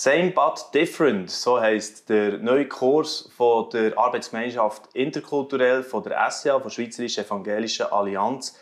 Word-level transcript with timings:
Same 0.00 0.30
but 0.30 0.72
different, 0.72 1.28
so 1.28 1.60
heißt 1.60 2.08
der 2.08 2.38
neue 2.38 2.68
Kurs 2.68 3.28
von 3.36 3.68
der 3.70 3.98
Arbeitsgemeinschaft 3.98 4.94
Interkulturell 4.94 5.82
von 5.82 6.04
der 6.04 6.30
SCA, 6.30 6.60
von 6.60 6.70
Schweizerischen 6.70 7.24
Evangelischen 7.24 7.86
Allianz. 7.86 8.56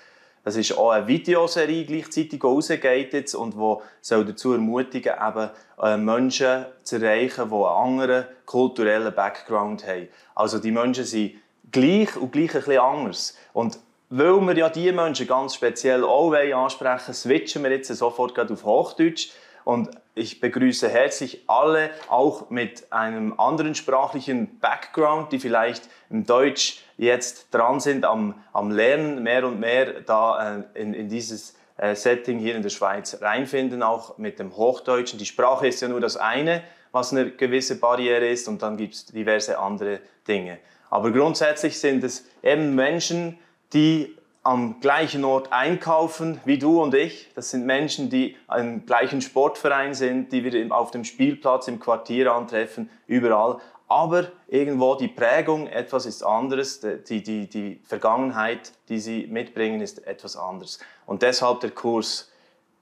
Das 0.45 0.57
ist 0.57 0.79
auch 0.79 0.93
eine 0.93 1.07
Videoserie 1.07 1.85
gleichzeitig, 1.85 2.43
rausgeht 2.43 3.13
jetzt 3.13 3.35
und 3.35 3.53
die 3.53 3.75
soll 4.01 4.25
dazu 4.25 4.55
ermutigen, 4.55 5.13
eben 5.13 5.51
äh, 5.83 5.99
Menschen 5.99 6.65
zu 6.83 6.97
erreichen, 6.97 7.51
die 7.51 7.55
einen 7.55 7.65
anderen 7.65 8.25
kulturellen 8.47 9.15
Background 9.15 9.87
haben. 9.87 10.09
Also 10.35 10.59
die 10.59 10.73
Menschen 10.73 11.05
sind 11.05 11.35
gleich 11.71 12.17
und 12.17 12.33
gleich 12.33 12.55
ein 12.55 12.63
bisschen 12.63 12.81
anders. 12.81 13.37
Und 13.53 13.79
weil 14.09 14.41
wir 14.41 14.57
ja 14.57 14.71
diese 14.71 14.95
Menschen 14.95 15.27
ganz 15.27 15.57
speziell 15.57 16.03
auch 16.03 16.33
ansprechen 16.33 17.13
switchen 17.13 17.63
wir 17.63 17.73
jetzt 17.73 17.95
sofort 17.95 18.39
auf 18.39 18.65
Hochdeutsch. 18.65 19.33
Und 19.65 19.91
ich 20.17 20.41
begrüße 20.41 20.89
herzlich 20.89 21.45
alle, 21.47 21.91
auch 22.09 22.49
mit 22.49 22.91
einem 22.91 23.39
anderen 23.39 23.75
sprachlichen 23.75 24.59
Background, 24.61 25.31
die 25.31 25.39
vielleicht 25.39 25.89
im 26.09 26.25
Deutsch 26.25 26.83
jetzt 26.97 27.55
dran 27.55 27.81
sind 27.81 28.07
am, 28.07 28.35
am 28.55 28.71
Lernen, 28.71 29.23
mehr 29.23 29.47
und 29.47 29.61
mehr 29.61 30.01
da 30.01 30.57
äh, 30.57 30.81
in, 30.81 30.95
in 30.95 31.11
dieses 31.11 31.55
äh, 31.77 31.95
Setting 31.95 32.39
hier 32.39 32.57
in 32.57 32.63
der 32.63 32.71
Schweiz 32.71 33.19
reinfinden, 33.21 33.83
auch 33.83 34.17
mit 34.17 34.39
dem 34.39 34.57
Hochdeutschen. 34.57 35.19
Die 35.19 35.27
Sprache 35.27 35.69
ist 35.69 35.83
ja 35.83 35.89
nur 35.89 36.01
das 36.01 36.17
eine, 36.17 36.63
was 36.93 37.13
eine 37.13 37.31
gewisse 37.33 37.79
Barriere 37.79 38.27
ist, 38.27 38.49
und 38.49 38.63
dann 38.63 38.79
gibt 38.79 38.95
es 38.95 39.05
diverse 39.05 39.59
andere 39.59 40.01
Dinge. 40.27 40.59
Aber 40.89 41.11
grundsätzlich 41.11 41.79
sind 41.79 42.03
es 42.03 42.25
eben 42.43 42.75
Menschen, 42.75 43.39
die 43.75 44.16
am 44.47 44.79
gleichen 44.81 45.25
Ort 45.25 45.53
einkaufen 45.53 46.41
wie 46.45 46.59
du 46.59 46.81
und 46.81 46.95
ich. 46.95 47.29
Das 47.35 47.51
sind 47.51 47.67
Menschen, 47.67 48.11
die 48.11 48.37
im 48.57 48.87
gleichen 48.87 49.21
Sportverein 49.21 49.93
sind, 49.93 50.31
die 50.33 50.45
wir 50.45 50.73
auf 50.75 50.93
dem 50.93 51.05
Spielplatz, 51.05 51.67
im 51.67 51.81
Quartier 51.81 52.33
antreffen, 52.33 52.89
überall. 53.09 53.59
Aber 53.89 54.29
irgendwo 54.47 54.95
die 54.95 55.09
Prägung, 55.09 55.67
etwas 55.67 56.07
ist 56.07 56.23
anderes, 56.23 56.81
die, 56.81 57.23
die, 57.23 57.49
die 57.49 57.81
Vergangenheit, 57.85 58.73
die 58.89 59.01
sie 59.01 59.27
mitbringen, 59.27 59.81
ist 59.81 60.07
etwas 60.07 60.37
anderes. 60.37 60.79
Und 61.07 61.23
deshalb 61.23 61.61
der 61.61 61.71
Kurs 61.71 62.31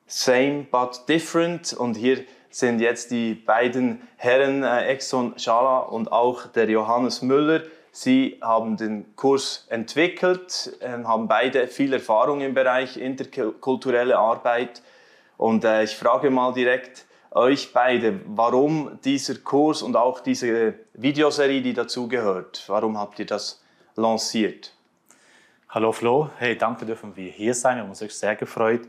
Same 0.07 0.67
but 0.71 1.09
Different. 1.09 1.73
Und 1.73 1.97
hier 1.97 2.25
sind 2.51 2.81
jetzt 2.81 3.11
die 3.11 3.35
beiden 3.35 4.03
Herren 4.17 4.63
äh, 4.63 4.87
Exxon 4.87 5.39
Schala 5.39 5.81
und 5.81 6.13
auch 6.13 6.47
der 6.47 6.69
Johannes 6.69 7.23
Müller, 7.23 7.63
Sie 7.97 8.41
haben 8.43 8.77
den 8.77 9.15
Kurs 9.15 9.67
entwickelt, 9.71 10.77
ähm, 10.81 11.07
haben 11.07 11.29
beide 11.29 11.69
viel 11.69 11.93
Erfahrung 11.93 12.41
im 12.41 12.53
Bereich 12.53 12.97
interkulturelle 12.97 14.19
Arbeit. 14.19 14.83
Und 15.37 15.65
äh, 15.65 15.85
ich 15.85 15.95
frage 15.95 16.29
mal 16.29 16.53
direkt 16.53 17.07
euch 17.31 17.73
beide, 17.73 18.19
warum 18.27 18.99
dieser 19.05 19.37
Kurs 19.37 19.81
und 19.81 19.95
auch 19.95 20.19
diese 20.19 20.75
Videoserie, 20.95 21.63
die 21.63 21.73
dazugehört, 21.73 22.65
warum 22.67 22.99
habt 22.99 23.21
ihr 23.21 23.27
das 23.27 23.63
lanciert? 23.95 24.75
Hallo 25.69 25.93
Flo, 25.93 26.31
hey, 26.39 26.59
danke 26.59 26.87
dürfen 26.87 27.15
wir 27.15 27.31
hier 27.31 27.55
sein, 27.55 27.77
wir 27.77 27.85
haben 27.85 27.91
uns 27.91 28.01
sehr 28.01 28.35
gefreut. 28.35 28.81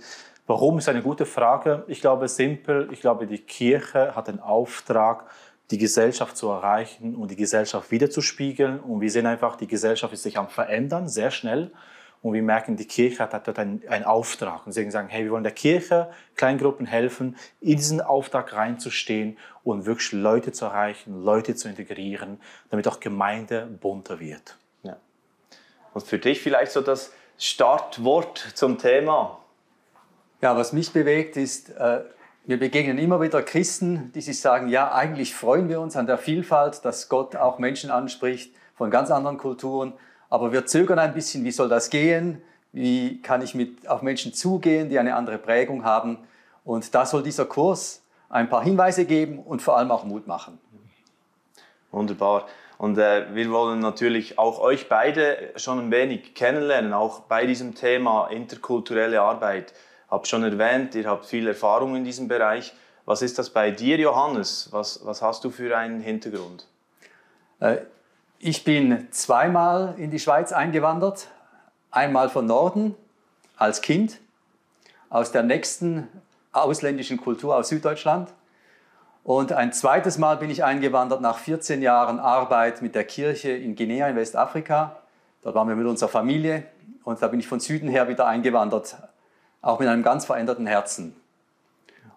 Warum 0.48 0.80
ist 0.80 0.90
eine 0.90 1.04
gute 1.04 1.28
Frage. 1.28 1.84
Ich 1.88 2.02
glaube 2.02 2.28
simpel, 2.28 2.90
ich 2.92 3.02
glaube 3.02 3.28
die 3.28 3.38
Kirche 3.38 4.16
hat 4.16 4.30
den 4.30 4.40
Auftrag, 4.40 5.26
die 5.72 5.78
Gesellschaft 5.78 6.38
zu 6.38 6.50
erreichen 6.50 7.16
und 7.16 7.32
die 7.32 7.36
Gesellschaft 7.36 7.92
wiederzuspiegeln. 7.92 8.80
Und 8.80 9.02
wir 9.02 9.10
sehen 9.10 9.26
einfach, 9.26 9.56
die 9.56 9.68
Gesellschaft 9.68 10.14
ist 10.14 10.24
sich 10.24 10.38
am 10.38 10.50
Verändern, 10.50 11.08
sehr 11.08 11.32
schnell. 11.32 11.72
Und 12.22 12.34
wir 12.34 12.42
merken, 12.42 12.76
die 12.76 12.88
Kirche 12.88 13.20
hat 13.20 13.48
dort 13.48 13.60
einen, 13.60 13.84
einen 13.88 14.04
Auftrag. 14.04 14.66
Und 14.66 14.68
deswegen 14.68 14.90
sagen, 14.90 15.10
hey, 15.10 15.24
wir 15.26 15.32
wollen 15.32 15.44
der 15.44 15.54
Kirche, 15.54 16.10
Kleingruppen 16.36 16.86
helfen, 16.86 17.36
in 17.62 17.78
diesen 17.78 18.02
Auftrag 18.02 18.54
reinzustehen 18.54 19.38
und 19.64 19.86
wirklich 19.86 20.12
Leute 20.12 20.52
zu 20.52 20.66
erreichen, 20.66 21.24
Leute 21.24 21.56
zu 21.56 21.68
integrieren, 21.68 22.40
damit 22.70 22.88
auch 22.88 23.00
Gemeinde 23.00 23.68
bunter 23.80 24.20
wird. 24.20 24.58
Ja. 24.84 24.98
Und 25.94 26.06
für 26.06 26.18
dich 26.18 26.42
vielleicht 26.42 26.72
so 26.72 26.82
das 26.82 27.12
Startwort 27.38 28.40
zum 28.56 28.78
Thema? 28.78 29.40
Ja, 30.42 30.56
was 30.56 30.74
mich 30.74 30.94
bewegt, 30.94 31.38
ist, 31.38 31.70
äh, 31.70 32.02
wir 32.48 32.60
begegnen 32.60 32.98
immer 32.98 33.22
wieder 33.22 33.42
Christen, 33.42 34.12
die 34.14 34.22
sich 34.22 34.40
sagen, 34.40 34.68
ja, 34.68 34.92
eigentlich 34.94 35.34
freuen 35.34 35.68
wir 35.68 35.82
uns 35.82 35.96
an 35.96 36.06
der 36.06 36.18
Vielfalt, 36.18 36.86
dass 36.86 37.10
Gott 37.10 37.36
auch 37.36 37.58
Menschen 37.58 37.90
anspricht 37.90 38.56
von 38.76 38.92
ganz 38.92 39.10
anderen 39.10 39.38
Kulturen, 39.38 39.94
aber 40.30 40.52
wir 40.52 40.66
zögern 40.66 41.00
ein 41.00 41.14
bisschen, 41.14 41.44
wie 41.44 41.52
soll 41.52 41.70
das 41.70 41.90
gehen? 41.90 42.42
Wie 42.72 43.22
kann 43.22 43.42
ich 43.42 43.56
mit, 43.56 43.88
auf 43.88 44.02
Menschen 44.02 44.34
zugehen, 44.34 44.90
die 44.90 45.00
eine 45.00 45.16
andere 45.16 45.38
Prägung 45.38 45.86
haben? 45.86 46.18
Und 46.64 46.94
da 46.94 47.06
soll 47.06 47.24
dieser 47.24 47.46
Kurs 47.46 48.04
ein 48.30 48.50
paar 48.50 48.64
Hinweise 48.64 49.06
geben 49.06 49.40
und 49.40 49.62
vor 49.62 49.78
allem 49.78 49.92
auch 49.92 50.04
Mut 50.04 50.28
machen. 50.28 50.60
Wunderbar. 51.92 52.48
Und 52.78 52.98
äh, 52.98 53.34
wir 53.34 53.50
wollen 53.52 53.80
natürlich 53.80 54.38
auch 54.38 54.60
euch 54.60 54.90
beide 54.90 55.54
schon 55.56 55.80
ein 55.80 55.92
wenig 55.92 56.36
kennenlernen, 56.36 56.92
auch 56.92 57.22
bei 57.22 57.46
diesem 57.46 57.74
Thema 57.74 58.28
interkulturelle 58.28 59.22
Arbeit 59.22 59.74
habt 60.10 60.28
schon 60.28 60.44
erwähnt, 60.44 60.96
ihr 60.96 61.10
habt 61.10 61.26
viel 61.26 61.48
Erfahrung 61.48 61.96
in 61.96 62.04
diesem 62.04 62.28
Bereich. 62.28 62.74
Was 63.06 63.22
ist 63.22 63.38
das 63.38 63.50
bei 63.50 63.72
dir, 63.72 63.98
Johannes? 63.98 64.70
Was, 64.72 65.06
was 65.06 65.22
hast 65.22 65.44
du 65.44 65.52
für 65.52 65.78
einen 65.78 66.02
Hintergrund? 66.02 66.68
Äh, 67.60 67.78
ich 68.40 68.64
bin 68.64 69.08
zweimal 69.12 69.96
in 69.98 70.12
die 70.12 70.20
Schweiz 70.20 70.52
eingewandert. 70.52 71.28
Einmal 71.92 72.30
von 72.30 72.46
Norden 72.46 72.96
als 73.58 73.82
Kind, 73.82 74.20
aus 75.10 75.32
der 75.32 75.44
nächsten 75.44 76.10
ausländischen 76.52 77.18
Kultur 77.18 77.56
aus 77.56 77.70
Süddeutschland. 77.70 78.34
Und 79.24 79.54
ein 79.54 79.74
zweites 79.74 80.18
Mal 80.18 80.38
bin 80.38 80.50
ich 80.50 80.64
eingewandert 80.64 81.22
nach 81.22 81.38
14 81.38 81.82
Jahren 81.82 82.20
Arbeit 82.20 82.82
mit 82.82 82.96
der 82.96 83.06
Kirche 83.06 83.52
in 83.52 83.76
Guinea 83.76 84.08
in 84.08 84.16
Westafrika. 84.16 84.98
Dort 85.42 85.56
waren 85.56 85.68
wir 85.68 85.76
mit 85.76 85.88
unserer 85.88 86.10
Familie 86.10 86.64
und 87.04 87.22
da 87.22 87.28
bin 87.28 87.40
ich 87.40 87.48
von 87.48 87.60
Süden 87.60 87.88
her 87.88 88.08
wieder 88.08 88.28
eingewandert 88.28 88.98
auch 89.66 89.80
mit 89.80 89.90
einem 89.90 90.04
ganz 90.04 90.26
veränderten 90.26 90.68
Herzen. 90.68 91.16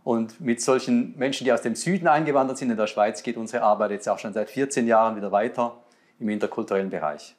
Und 0.05 0.41
mit 0.41 0.61
solchen 0.61 1.19
Menschen, 1.19 1.45
die 1.45 1.53
aus 1.53 1.63
dem 1.63 1.75
Süden 1.75 2.07
eingewandert 2.07 2.59
sind 2.59 2.71
in 2.71 2.77
der 2.77 2.87
Schweiz, 2.87 3.23
geht 3.23 3.37
unsere 3.37 3.63
Arbeit 3.63 3.91
jetzt 3.91 4.09
auch 4.09 4.19
schon 4.19 4.33
seit 4.33 4.51
14 4.51 4.87
Jahren 4.87 5.17
wieder 5.17 5.33
weiter 5.33 5.77
im 6.21 6.29
interkulturellen 6.29 6.91
Bereich. 6.91 7.35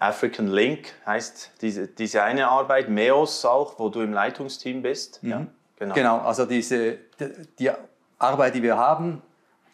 African 0.00 0.48
Link 0.48 0.92
heißt 1.06 1.52
diese, 1.60 1.86
diese 1.86 2.22
eine 2.22 2.48
Arbeit, 2.48 2.88
MEOS 2.88 3.44
auch, 3.44 3.78
wo 3.78 3.88
du 3.88 4.00
im 4.00 4.12
Leitungsteam 4.12 4.82
bist. 4.82 5.22
Mhm. 5.22 5.30
Ja, 5.30 5.46
genau. 5.78 5.94
genau, 5.94 6.18
also 6.18 6.44
diese, 6.44 6.98
die, 7.20 7.30
die 7.58 7.70
Arbeit, 8.18 8.54
die 8.54 8.62
wir 8.62 8.76
haben, 8.76 9.22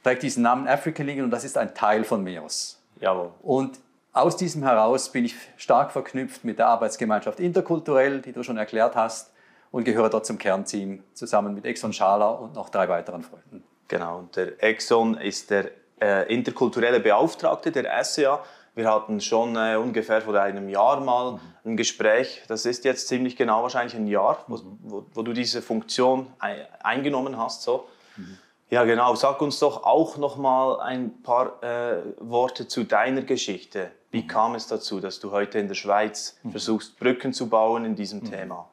trägt 0.03 0.23
diesen 0.23 0.43
Namen 0.43 0.69
African 0.69 1.07
Link 1.07 1.23
und 1.23 1.31
das 1.31 1.45
ist 1.45 1.57
ein 1.57 1.75
Teil 1.75 2.05
von 2.05 2.23
MEOS. 2.23 2.83
Jawohl. 3.01 3.31
Und 3.43 3.79
aus 4.13 4.37
diesem 4.37 4.63
heraus 4.63 5.11
bin 5.11 5.25
ich 5.25 5.35
stark 5.57 5.91
verknüpft 5.91 6.45
mit 6.45 6.59
der 6.59 6.69
Arbeitsgemeinschaft 6.69 7.41
Interkulturell, 7.41 8.21
die 8.21 8.33
du 8.33 8.43
schon 8.43 8.57
erklärt 8.57 8.95
hast, 8.95 9.34
und 9.75 9.83
gehöre 9.83 10.09
dort 10.09 10.25
zum 10.25 10.39
Kernteam 10.39 11.03
zusammen 11.15 11.53
mit 11.53 11.65
Exxon 11.65 11.93
Schala 11.93 12.29
und 12.29 12.55
noch 12.55 12.69
drei 12.69 12.89
weiteren 12.89 13.25
Freunden. 13.25 13.65
Genau, 13.89 14.29
der 14.37 14.63
Exxon 14.63 15.17
ist 15.17 15.51
der 15.51 15.69
äh, 16.01 16.33
interkulturelle 16.33 17.01
Beauftragte 17.01 17.73
der 17.73 18.05
SCA. 18.05 18.45
Wir 18.77 18.89
hatten 18.89 19.21
schon 19.21 19.57
äh, 19.57 19.75
ungefähr 19.75 20.23
vor 20.23 20.37
einem 20.37 20.69
Jahr 20.69 21.01
mal 21.01 21.33
mhm. 21.33 21.41
ein 21.65 21.77
Gespräch, 21.77 22.45
das 22.47 22.67
ist 22.67 22.85
jetzt 22.85 23.09
ziemlich 23.09 23.35
genau 23.35 23.65
wahrscheinlich 23.65 23.97
ein 23.97 24.07
Jahr, 24.07 24.45
wo, 24.47 24.59
mhm. 24.59 24.79
wo, 24.85 25.07
wo 25.13 25.23
du 25.23 25.33
diese 25.33 25.61
Funktion 25.61 26.29
eingenommen 26.39 27.37
hast. 27.37 27.63
So. 27.63 27.89
Mhm. 28.17 28.39
Ja, 28.71 28.85
genau. 28.85 29.17
Sag 29.17 29.43
uns 29.43 29.59
doch 29.59 29.83
auch 29.83 30.17
noch 30.19 30.37
mal 30.37 30.79
ein 30.83 31.21
paar 31.25 31.61
äh, 31.65 32.01
Worte 32.21 32.69
zu 32.69 32.85
deiner 32.85 33.23
Geschichte. 33.23 33.91
Wie 34.13 34.23
mhm. 34.23 34.29
kam 34.29 34.55
es 34.55 34.69
dazu, 34.69 35.01
dass 35.01 35.19
du 35.19 35.33
heute 35.33 35.59
in 35.59 35.67
der 35.67 35.75
Schweiz 35.75 36.39
mhm. 36.45 36.53
versuchst, 36.53 36.97
Brücken 37.01 37.33
zu 37.33 37.49
bauen 37.49 37.85
in 37.85 37.97
diesem 37.97 38.21
mhm. 38.21 38.31
Thema? 38.31 38.69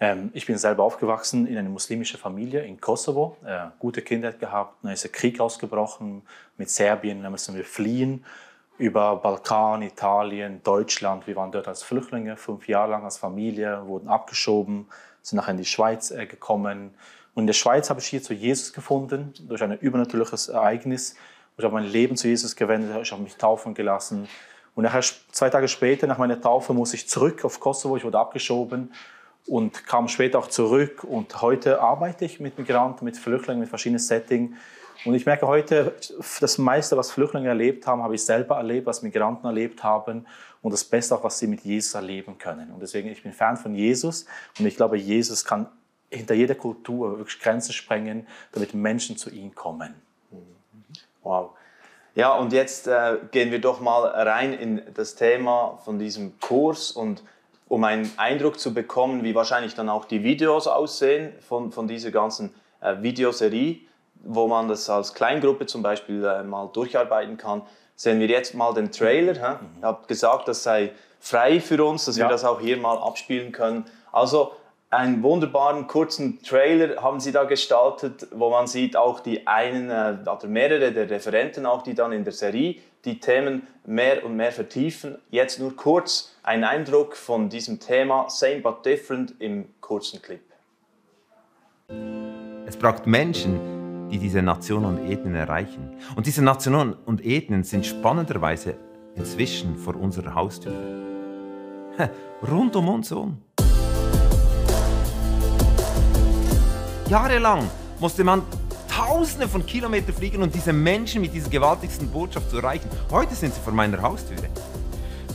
Ähm, 0.00 0.30
ich 0.32 0.46
bin 0.46 0.56
selber 0.56 0.82
aufgewachsen 0.82 1.46
in 1.46 1.58
einer 1.58 1.68
muslimischen 1.68 2.18
Familie 2.18 2.62
in 2.62 2.80
Kosovo, 2.80 3.36
äh, 3.44 3.66
gute 3.78 4.00
Kindheit 4.00 4.40
gehabt. 4.40 4.82
Dann 4.82 4.92
ist 4.92 5.04
der 5.04 5.12
Krieg 5.12 5.38
ausgebrochen 5.38 6.22
mit 6.56 6.70
Serbien, 6.70 7.22
dann 7.22 7.32
müssen 7.32 7.54
wir 7.54 7.64
fliehen 7.64 8.24
über 8.78 9.16
Balkan, 9.16 9.82
Italien, 9.82 10.62
Deutschland. 10.64 11.26
Wir 11.26 11.36
waren 11.36 11.52
dort 11.52 11.68
als 11.68 11.82
Flüchtlinge, 11.82 12.38
fünf 12.38 12.66
Jahre 12.66 12.92
lang 12.92 13.04
als 13.04 13.18
Familie, 13.18 13.86
wurden 13.86 14.08
abgeschoben, 14.08 14.86
sind 15.20 15.36
nachher 15.36 15.50
in 15.50 15.58
die 15.58 15.66
Schweiz 15.66 16.10
äh, 16.10 16.24
gekommen. 16.24 16.94
Und 17.34 17.42
in 17.42 17.46
der 17.46 17.54
Schweiz 17.54 17.90
habe 17.90 18.00
ich 18.00 18.06
hier 18.06 18.22
zu 18.22 18.32
Jesus 18.32 18.72
gefunden, 18.72 19.34
durch 19.46 19.62
ein 19.62 19.78
übernatürliches 19.78 20.48
Ereignis. 20.48 21.14
Ich 21.58 21.64
habe 21.64 21.74
mein 21.74 21.84
Leben 21.84 22.16
zu 22.16 22.26
Jesus 22.26 22.56
gewendet, 22.56 22.96
ich 23.02 23.12
habe 23.12 23.22
mich 23.22 23.36
taufen 23.36 23.74
gelassen. 23.74 24.28
Und 24.74 24.84
nachher, 24.84 25.02
zwei 25.30 25.50
Tage 25.50 25.68
später, 25.68 26.06
nach 26.06 26.16
meiner 26.16 26.40
Taufe, 26.40 26.72
muss 26.72 26.94
ich 26.94 27.06
zurück 27.06 27.44
auf 27.44 27.60
Kosovo, 27.60 27.98
ich 27.98 28.04
wurde 28.04 28.18
abgeschoben 28.18 28.92
und 29.46 29.86
kam 29.86 30.08
später 30.08 30.38
auch 30.38 30.48
zurück. 30.48 31.04
Und 31.04 31.40
heute 31.42 31.80
arbeite 31.80 32.24
ich 32.24 32.40
mit 32.40 32.58
Migranten, 32.58 33.04
mit 33.04 33.16
Flüchtlingen, 33.16 33.60
mit 33.60 33.68
verschiedenen 33.68 33.98
Settings. 33.98 34.56
Und 35.04 35.14
ich 35.14 35.24
merke 35.24 35.46
heute, 35.46 35.94
das 36.40 36.58
meiste, 36.58 36.96
was 36.96 37.10
Flüchtlinge 37.10 37.48
erlebt 37.48 37.86
haben, 37.86 38.02
habe 38.02 38.14
ich 38.14 38.24
selber 38.24 38.56
erlebt, 38.56 38.86
was 38.86 39.02
Migranten 39.02 39.46
erlebt 39.46 39.82
haben 39.82 40.26
und 40.62 40.72
das 40.72 40.84
Beste 40.84 41.14
auch, 41.14 41.24
was 41.24 41.38
sie 41.38 41.46
mit 41.46 41.62
Jesus 41.62 41.94
erleben 41.94 42.36
können. 42.36 42.70
Und 42.70 42.80
deswegen, 42.80 43.08
ich 43.08 43.22
bin 43.22 43.32
Fan 43.32 43.56
von 43.56 43.74
Jesus 43.74 44.26
und 44.58 44.66
ich 44.66 44.76
glaube, 44.76 44.98
Jesus 44.98 45.44
kann 45.44 45.68
hinter 46.10 46.34
jeder 46.34 46.54
Kultur 46.54 47.18
wirklich 47.18 47.40
Grenzen 47.40 47.72
sprengen, 47.72 48.26
damit 48.52 48.74
Menschen 48.74 49.16
zu 49.16 49.30
ihm 49.30 49.54
kommen. 49.54 49.94
Wow. 51.22 51.52
Ja, 52.14 52.34
und 52.34 52.52
jetzt 52.52 52.88
äh, 52.88 53.18
gehen 53.30 53.52
wir 53.52 53.60
doch 53.60 53.80
mal 53.80 54.04
rein 54.04 54.52
in 54.52 54.82
das 54.94 55.14
Thema 55.14 55.78
von 55.84 55.98
diesem 55.98 56.38
Kurs 56.40 56.90
und 56.90 57.22
um 57.70 57.84
einen 57.84 58.10
Eindruck 58.16 58.58
zu 58.58 58.74
bekommen, 58.74 59.22
wie 59.22 59.34
wahrscheinlich 59.36 59.76
dann 59.76 59.88
auch 59.88 60.04
die 60.04 60.24
Videos 60.24 60.66
aussehen 60.66 61.32
von, 61.40 61.70
von 61.70 61.86
dieser 61.86 62.10
ganzen 62.10 62.52
äh, 62.80 62.96
Videoserie, 63.00 63.78
wo 64.24 64.48
man 64.48 64.66
das 64.66 64.90
als 64.90 65.14
Kleingruppe 65.14 65.66
zum 65.66 65.80
Beispiel 65.80 66.24
äh, 66.24 66.42
mal 66.42 66.68
durcharbeiten 66.72 67.36
kann, 67.36 67.62
sehen 67.94 68.18
wir 68.18 68.26
jetzt 68.26 68.56
mal 68.56 68.74
den 68.74 68.90
Trailer. 68.90 69.34
Hä? 69.34 69.54
Mhm. 69.62 69.82
Ihr 69.82 69.86
habt 69.86 70.08
gesagt, 70.08 70.48
das 70.48 70.64
sei 70.64 70.90
frei 71.20 71.60
für 71.60 71.84
uns, 71.84 72.06
dass 72.06 72.16
ja. 72.16 72.26
wir 72.26 72.30
das 72.30 72.44
auch 72.44 72.60
hier 72.60 72.76
mal 72.76 72.98
abspielen 72.98 73.52
können. 73.52 73.84
Also 74.10 74.50
einen 74.90 75.22
wunderbaren 75.22 75.86
kurzen 75.86 76.42
Trailer 76.42 77.00
haben 77.00 77.20
sie 77.20 77.30
da 77.30 77.44
gestaltet, 77.44 78.26
wo 78.32 78.50
man 78.50 78.66
sieht 78.66 78.96
auch 78.96 79.20
die 79.20 79.46
einen 79.46 79.90
äh, 79.90 80.28
oder 80.28 80.48
mehrere 80.48 80.90
der 80.90 81.08
Referenten 81.08 81.66
auch, 81.66 81.82
die 81.82 81.94
dann 81.94 82.10
in 82.10 82.24
der 82.24 82.32
Serie 82.32 82.80
die 83.04 83.18
Themen 83.20 83.66
mehr 83.84 84.24
und 84.24 84.36
mehr 84.36 84.52
vertiefen. 84.52 85.18
Jetzt 85.30 85.58
nur 85.58 85.74
kurz 85.74 86.34
ein 86.42 86.64
Eindruck 86.64 87.16
von 87.16 87.48
diesem 87.48 87.80
Thema 87.80 88.28
Same 88.28 88.60
but 88.60 88.84
Different 88.84 89.34
im 89.40 89.66
kurzen 89.80 90.20
Clip. 90.20 90.40
Es 92.66 92.76
braucht 92.76 93.06
Menschen, 93.06 94.08
die 94.10 94.18
diese 94.18 94.42
Nationen 94.42 94.98
und 94.98 95.10
Ethnien 95.10 95.34
erreichen. 95.34 95.96
Und 96.16 96.26
diese 96.26 96.42
Nationen 96.42 96.94
und 97.06 97.24
Ethnien 97.24 97.64
sind 97.64 97.86
spannenderweise 97.86 98.76
inzwischen 99.16 99.76
vor 99.76 99.96
unserer 99.96 100.34
Haustür. 100.34 100.72
Rund 102.48 102.76
um 102.76 102.88
uns 102.88 103.10
herum. 103.10 103.42
Jahrelang 107.08 107.68
musste 107.98 108.22
man 108.22 108.42
Tausende 109.06 109.48
von 109.48 109.64
Kilometern 109.64 110.14
fliegen, 110.14 110.42
um 110.42 110.52
diese 110.52 110.74
Menschen 110.74 111.22
mit 111.22 111.32
dieser 111.32 111.48
gewaltigsten 111.48 112.06
Botschaft 112.08 112.50
zu 112.50 112.58
erreichen. 112.58 112.86
Heute 113.10 113.34
sind 113.34 113.54
sie 113.54 113.60
vor 113.60 113.72
meiner 113.72 114.02
Haustüre. 114.02 114.42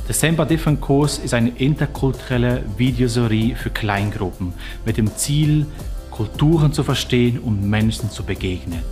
Der 0.08 0.14
Semba 0.14 0.46
Different 0.46 0.82
Kurs 0.82 1.18
ist 1.18 1.34
eine 1.34 1.50
interkulturelle 1.50 2.64
Videoserie 2.78 3.56
für 3.56 3.72
Kleingruppen 3.72 4.54
mit 4.86 4.98
dem 4.98 5.08
Ziel, 5.18 5.66
Kulturen 6.12 6.74
zu 6.74 6.84
verstehen 6.84 7.40
und 7.40 7.68
Menschen 7.68 8.12
zu 8.12 8.24
begegnen. 8.24 8.84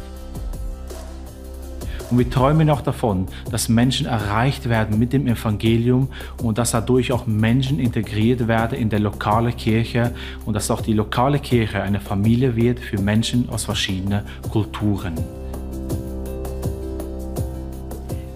Und 2.13 2.19
wir 2.19 2.30
träumen 2.30 2.69
auch 2.69 2.81
davon, 2.81 3.25
dass 3.50 3.69
Menschen 3.69 4.06
erreicht 4.06 4.69
werden 4.69 5.00
mit 5.00 5.13
dem 5.13 5.25
Evangelium 5.25 6.10
und 6.44 6.60
dass 6.60 6.69
dadurch 6.69 7.12
auch 7.12 7.25
Menschen 7.25 7.80
integriert 7.80 8.48
werden 8.48 8.77
in 8.77 8.88
der 8.88 9.00
lokalen 9.00 9.57
Kirche 9.57 10.13
und 10.45 10.54
dass 10.54 10.69
auch 10.69 10.81
die 10.81 10.94
lokale 10.94 11.39
Kirche 11.39 11.81
eine 11.81 12.00
Familie 12.00 12.56
wird 12.56 12.80
für 12.80 13.01
Menschen 13.01 13.50
aus 13.50 13.65
verschiedenen 13.65 14.21
Kulturen. 14.51 15.15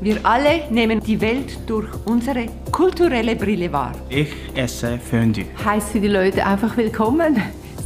Wir 0.01 0.17
alle 0.23 0.61
nehmen 0.71 0.99
die 0.99 1.21
Welt 1.21 1.59
durch 1.67 1.87
unsere 2.05 2.47
kulturelle 2.71 3.35
Brille 3.35 3.71
wahr. 3.71 3.91
Ich 4.09 4.29
esse 4.55 4.97
Fondue. 4.97 5.45
Heiße 5.63 5.99
die 6.01 6.07
Leute 6.07 6.43
einfach 6.43 6.75
willkommen 6.77 7.35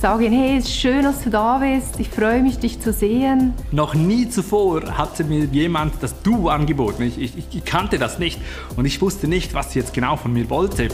sage 0.01 0.25
ihnen, 0.25 0.35
hey, 0.35 0.57
es 0.57 0.65
ist 0.65 0.73
schön, 0.73 1.03
dass 1.03 1.23
du 1.23 1.29
da 1.29 1.59
bist, 1.59 1.99
ich 1.99 2.09
freue 2.09 2.41
mich, 2.41 2.57
dich 2.57 2.81
zu 2.81 2.91
sehen. 2.91 3.53
Noch 3.71 3.93
nie 3.93 4.27
zuvor 4.27 4.97
hatte 4.97 5.23
mir 5.23 5.45
jemand 5.45 5.93
das 6.01 6.19
Du 6.23 6.49
angeboten. 6.49 7.03
Ich, 7.03 7.21
ich, 7.21 7.33
ich 7.37 7.65
kannte 7.65 7.99
das 7.99 8.17
nicht 8.17 8.41
und 8.75 8.85
ich 8.85 8.99
wusste 8.99 9.27
nicht, 9.27 9.53
was 9.53 9.73
sie 9.73 9.79
jetzt 9.79 9.93
genau 9.93 10.17
von 10.17 10.33
mir 10.33 10.49
wollte. 10.49 10.87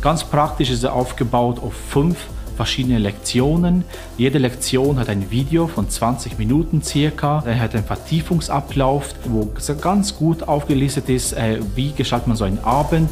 Ganz 0.00 0.24
praktisch 0.24 0.70
ist 0.70 0.82
er 0.82 0.92
aufgebaut 0.92 1.62
auf 1.62 1.74
fünf 1.74 2.26
verschiedene 2.58 2.98
Lektionen. 2.98 3.84
Jede 4.16 4.38
Lektion 4.38 4.98
hat 4.98 5.08
ein 5.08 5.30
Video 5.30 5.68
von 5.68 5.88
20 5.88 6.38
Minuten 6.38 6.82
circa. 6.82 7.44
Er 7.46 7.60
hat 7.60 7.72
einen 7.76 7.84
Vertiefungsablauf, 7.84 9.14
wo 9.26 9.48
ganz 9.80 10.16
gut 10.16 10.42
aufgelistet 10.42 11.08
ist, 11.08 11.34
äh, 11.34 11.60
wie 11.76 11.92
gestaltet 11.92 12.26
man 12.26 12.36
so 12.36 12.42
einen 12.42 12.58
Abend. 12.64 13.10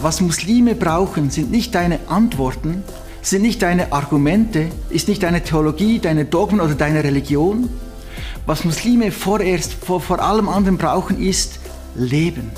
Was 0.00 0.20
Muslime 0.20 0.76
brauchen, 0.76 1.30
sind 1.30 1.50
nicht 1.50 1.74
deine 1.74 1.98
Antworten, 2.06 2.84
sind 3.22 3.42
nicht 3.42 3.60
deine 3.62 3.92
Argumente, 3.92 4.66
ist 4.90 5.08
nicht 5.08 5.24
deine 5.24 5.42
Theologie, 5.42 5.98
deine 5.98 6.26
Dogmen 6.26 6.60
oder 6.60 6.76
deine 6.76 7.02
Religion, 7.02 7.68
was 8.46 8.64
Muslime 8.64 9.10
vorerst 9.10 9.72
vor, 9.72 10.00
vor 10.00 10.20
allem 10.20 10.48
anderen 10.48 10.78
brauchen, 10.78 11.20
ist 11.20 11.58
Leben. 11.94 12.50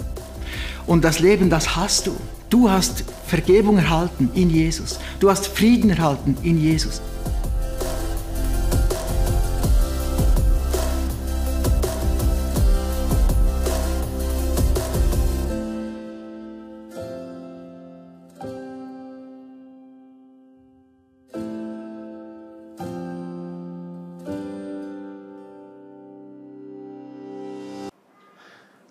Und 0.87 1.05
das 1.05 1.19
Leben, 1.19 1.51
das 1.51 1.77
hast 1.77 2.07
du. 2.07 2.17
Du 2.51 2.71
hast 2.71 3.05
Vergebung 3.27 3.79
erhalten 3.79 4.31
in 4.35 4.51
Jesus. 4.51 4.99
Du 5.19 5.31
hast 5.31 5.49
Frieden 5.49 5.91
erhalten 5.91 6.37
in 6.43 6.61
Jesus. 6.61 7.01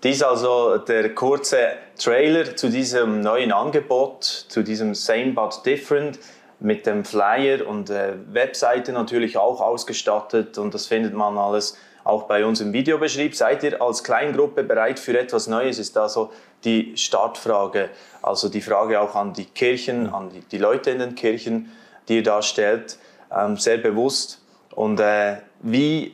Dies 0.06 0.22
also 0.22 0.78
der 0.78 1.16
kurze 1.16 1.58
Trailer 1.98 2.56
zu 2.56 2.70
diesem 2.70 3.22
neuen 3.22 3.52
Angebot, 3.52 4.24
zu 4.24 4.62
diesem 4.62 4.94
Same 4.94 5.32
but 5.32 5.66
Different 5.66 6.20
mit 6.60 6.86
dem 6.86 7.04
Flyer 7.04 7.68
und 7.68 7.90
äh, 7.90 8.14
Webseite 8.32 8.92
natürlich 8.92 9.36
auch 9.36 9.62
ausgestattet 9.62 10.60
und 10.60 10.76
das 10.76 10.86
findet 10.86 11.16
man 11.16 11.40
alles 11.40 11.76
auch 12.04 12.28
bei 12.28 12.46
uns 12.46 12.62
im 12.62 12.72
Videobeschrieb. 12.72 13.36
Seid 13.36 13.64
ihr 13.64 13.82
als 13.82 14.04
Kleingruppe 14.04 14.64
bereit 14.64 15.00
für 15.00 15.18
etwas 15.18 15.48
Neues? 15.48 15.80
Ist 15.80 15.96
da 15.96 16.08
so 16.08 16.32
die 16.66 16.96
Startfrage, 16.96 17.90
also 18.22 18.48
die 18.48 18.62
Frage 18.62 19.02
auch 19.02 19.16
an 19.16 19.34
die 19.34 19.46
Kirchen, 19.46 20.14
an 20.14 20.30
die, 20.30 20.42
die 20.42 20.60
Leute 20.60 20.92
in 20.92 21.00
den 21.00 21.16
Kirchen, 21.16 21.72
die 22.10 22.18
ihr 22.18 22.24
da 22.24 22.44
stellt, 22.44 23.00
ähm, 23.36 23.58
sehr 23.58 23.80
bewusst. 23.80 24.40
Und 24.76 25.00
äh, 25.00 25.38
wie 25.62 26.14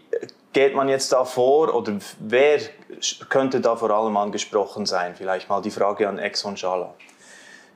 geht 0.54 0.76
man 0.76 0.90
jetzt 0.90 1.12
da 1.12 1.26
vor 1.26 1.74
oder 1.74 1.94
wer 2.20 2.60
könnte 3.30 3.62
da 3.62 3.76
vor 3.76 3.92
allem 3.92 4.18
angesprochen 4.18 4.86
sein? 4.86 5.16
Vielleicht 5.16 5.50
mal 5.50 5.62
die 5.62 5.72
Frage 5.72 6.08
an 6.08 6.20
Exxon 6.20 6.58
Schala. 6.58 6.94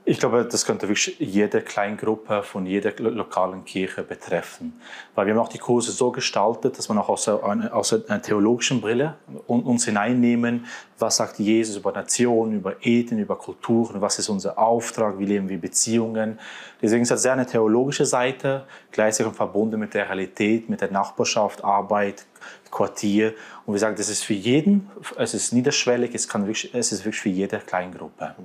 Ich 0.08 0.20
glaube, 0.20 0.46
das 0.46 0.68
könnte 0.68 0.88
wirklich 0.88 1.16
jede 1.18 1.62
Kleingruppe 1.62 2.44
von 2.44 2.68
jeder 2.68 2.92
lokalen 3.00 3.66
Kirche 3.66 4.04
betreffen. 4.04 4.80
Weil 5.16 5.26
wir 5.26 5.34
haben 5.34 5.42
auch 5.42 5.50
die 5.50 5.58
Kurse 5.58 5.92
so 5.92 6.12
gestaltet, 6.12 6.78
dass 6.78 6.90
man 6.90 7.00
auch 7.00 7.10
aus 7.10 7.28
einer, 7.28 7.74
aus 7.76 7.92
einer 7.92 8.22
theologischen 8.22 8.82
Brille 8.82 9.16
uns 9.48 9.86
hineinnehmen, 9.86 10.68
was 11.00 11.16
sagt 11.16 11.40
Jesus 11.40 11.78
über 11.78 11.92
Nationen, 11.92 12.58
über 12.58 12.76
Ethnien, 12.86 13.20
über 13.20 13.36
Kulturen, 13.36 14.00
was 14.00 14.20
ist 14.20 14.30
unser 14.30 14.60
Auftrag, 14.60 15.18
wie 15.18 15.26
leben 15.26 15.50
wir 15.50 15.60
Beziehungen. 15.60 16.38
Deswegen 16.84 17.02
ist 17.02 17.10
das 17.10 17.24
sehr 17.24 17.34
eine 17.34 17.48
theologische 17.48 18.06
Seite, 18.06 18.66
gleichzeitig 18.92 19.34
verbunden 19.34 19.80
mit 19.80 19.96
der 19.96 20.06
Realität, 20.06 20.70
mit 20.70 20.82
der 20.82 20.92
Nachbarschaft, 20.92 21.64
Arbeit, 21.64 22.28
Quartier. 22.70 23.34
Und 23.66 23.74
wir 23.74 23.80
sagen, 23.80 23.96
das 23.96 24.10
ist 24.10 24.24
für 24.24 24.36
jeden, 24.36 24.88
es 25.18 25.34
ist 25.34 25.52
niederschwellig, 25.52 26.14
es, 26.14 26.28
kann 26.28 26.46
wirklich, 26.46 26.76
es 26.76 26.92
ist 26.92 27.06
wirklich 27.06 27.22
für 27.22 27.30
jede 27.30 27.58
Kleingruppe. 27.58 28.36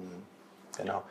Genau. 0.78 1.02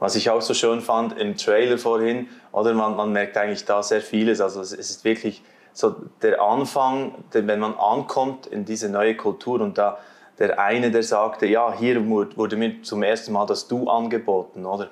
Was 0.00 0.16
ich 0.16 0.30
auch 0.30 0.40
so 0.40 0.54
schön 0.54 0.80
fand 0.80 1.16
im 1.16 1.36
Trailer 1.36 1.78
vorhin, 1.78 2.28
oder 2.50 2.74
man, 2.74 2.96
man 2.96 3.12
merkt 3.12 3.36
eigentlich 3.36 3.64
da 3.64 3.82
sehr 3.82 4.00
vieles. 4.00 4.40
Also 4.40 4.60
es 4.60 4.72
ist 4.72 5.04
wirklich 5.04 5.42
so 5.72 5.94
der 6.22 6.40
Anfang, 6.40 7.14
wenn 7.30 7.60
man 7.60 7.74
ankommt 7.74 8.46
in 8.46 8.64
diese 8.64 8.88
neue 8.88 9.16
Kultur 9.16 9.60
und 9.60 9.78
da 9.78 9.98
der 10.40 10.58
eine, 10.58 10.90
der 10.90 11.02
sagte, 11.02 11.46
ja, 11.46 11.72
hier 11.72 12.04
wurde 12.08 12.56
mir 12.56 12.82
zum 12.82 13.02
ersten 13.02 13.32
Mal 13.32 13.44
das 13.44 13.68
Du 13.68 13.88
angeboten, 13.90 14.64
oder? 14.64 14.88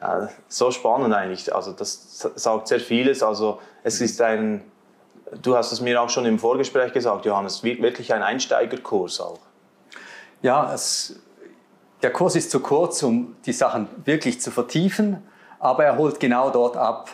Äh, 0.00 0.26
so 0.46 0.70
spannend 0.70 1.14
eigentlich. 1.14 1.54
Also 1.54 1.72
das 1.72 2.30
sagt 2.36 2.68
sehr 2.68 2.80
vieles. 2.80 3.22
Also 3.22 3.60
es 3.82 4.02
ist 4.02 4.20
ein, 4.20 4.62
du 5.40 5.56
hast 5.56 5.72
es 5.72 5.80
mir 5.80 6.00
auch 6.00 6.10
schon 6.10 6.26
im 6.26 6.38
Vorgespräch 6.38 6.92
gesagt, 6.92 7.24
Johannes, 7.24 7.62
wirklich 7.62 8.12
ein 8.12 8.22
Einsteigerkurs 8.22 9.20
auch. 9.20 9.38
Ja, 10.42 10.72
es 10.72 11.18
der 12.02 12.12
Kurs 12.12 12.36
ist 12.36 12.50
zu 12.50 12.60
kurz, 12.60 13.02
um 13.02 13.36
die 13.46 13.52
Sachen 13.52 13.88
wirklich 14.04 14.40
zu 14.40 14.50
vertiefen, 14.50 15.22
aber 15.58 15.84
er 15.84 15.96
holt 15.96 16.20
genau 16.20 16.50
dort 16.50 16.76
ab, 16.76 17.10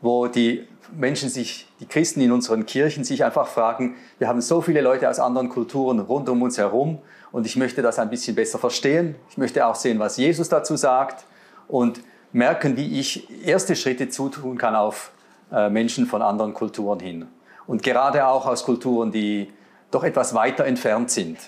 wo 0.00 0.28
die 0.28 0.66
Menschen 0.92 1.28
sich, 1.28 1.66
die 1.80 1.86
Christen 1.86 2.20
in 2.20 2.30
unseren 2.30 2.64
Kirchen 2.66 3.02
sich 3.02 3.24
einfach 3.24 3.48
fragen, 3.48 3.96
wir 4.18 4.28
haben 4.28 4.40
so 4.40 4.60
viele 4.60 4.80
Leute 4.80 5.10
aus 5.10 5.18
anderen 5.18 5.48
Kulturen 5.48 5.98
rund 5.98 6.28
um 6.28 6.42
uns 6.42 6.58
herum 6.58 6.98
und 7.32 7.44
ich 7.46 7.56
möchte 7.56 7.82
das 7.82 7.98
ein 7.98 8.08
bisschen 8.08 8.36
besser 8.36 8.58
verstehen. 8.58 9.16
Ich 9.30 9.36
möchte 9.36 9.66
auch 9.66 9.74
sehen, 9.74 9.98
was 9.98 10.16
Jesus 10.16 10.48
dazu 10.48 10.76
sagt 10.76 11.24
und 11.66 12.00
merken, 12.32 12.76
wie 12.76 13.00
ich 13.00 13.28
erste 13.44 13.74
Schritte 13.74 14.08
zutun 14.08 14.58
kann 14.58 14.76
auf 14.76 15.10
äh, 15.50 15.68
Menschen 15.68 16.06
von 16.06 16.22
anderen 16.22 16.54
Kulturen 16.54 17.00
hin. 17.00 17.26
Und 17.66 17.82
gerade 17.82 18.26
auch 18.26 18.46
aus 18.46 18.64
Kulturen, 18.64 19.10
die 19.10 19.52
doch 19.90 20.04
etwas 20.04 20.34
weiter 20.34 20.64
entfernt 20.64 21.10
sind. 21.10 21.38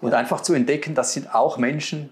Und 0.00 0.14
einfach 0.14 0.40
zu 0.40 0.54
entdecken, 0.54 0.94
das 0.94 1.12
sind 1.12 1.34
auch 1.34 1.58
Menschen 1.58 2.10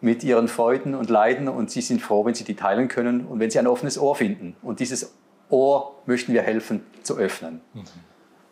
mit 0.00 0.24
ihren 0.24 0.48
Freuden 0.48 0.94
und 0.94 1.10
Leiden 1.10 1.48
und 1.48 1.70
sie 1.70 1.82
sind 1.82 2.00
froh, 2.00 2.24
wenn 2.24 2.34
sie 2.34 2.44
die 2.44 2.56
teilen 2.56 2.88
können 2.88 3.26
und 3.26 3.38
wenn 3.40 3.50
sie 3.50 3.58
ein 3.58 3.66
offenes 3.66 3.98
Ohr 3.98 4.16
finden. 4.16 4.56
Und 4.62 4.80
dieses 4.80 5.14
Ohr 5.50 5.96
möchten 6.06 6.32
wir 6.32 6.42
helfen 6.42 6.84
zu 7.02 7.16
öffnen. 7.16 7.60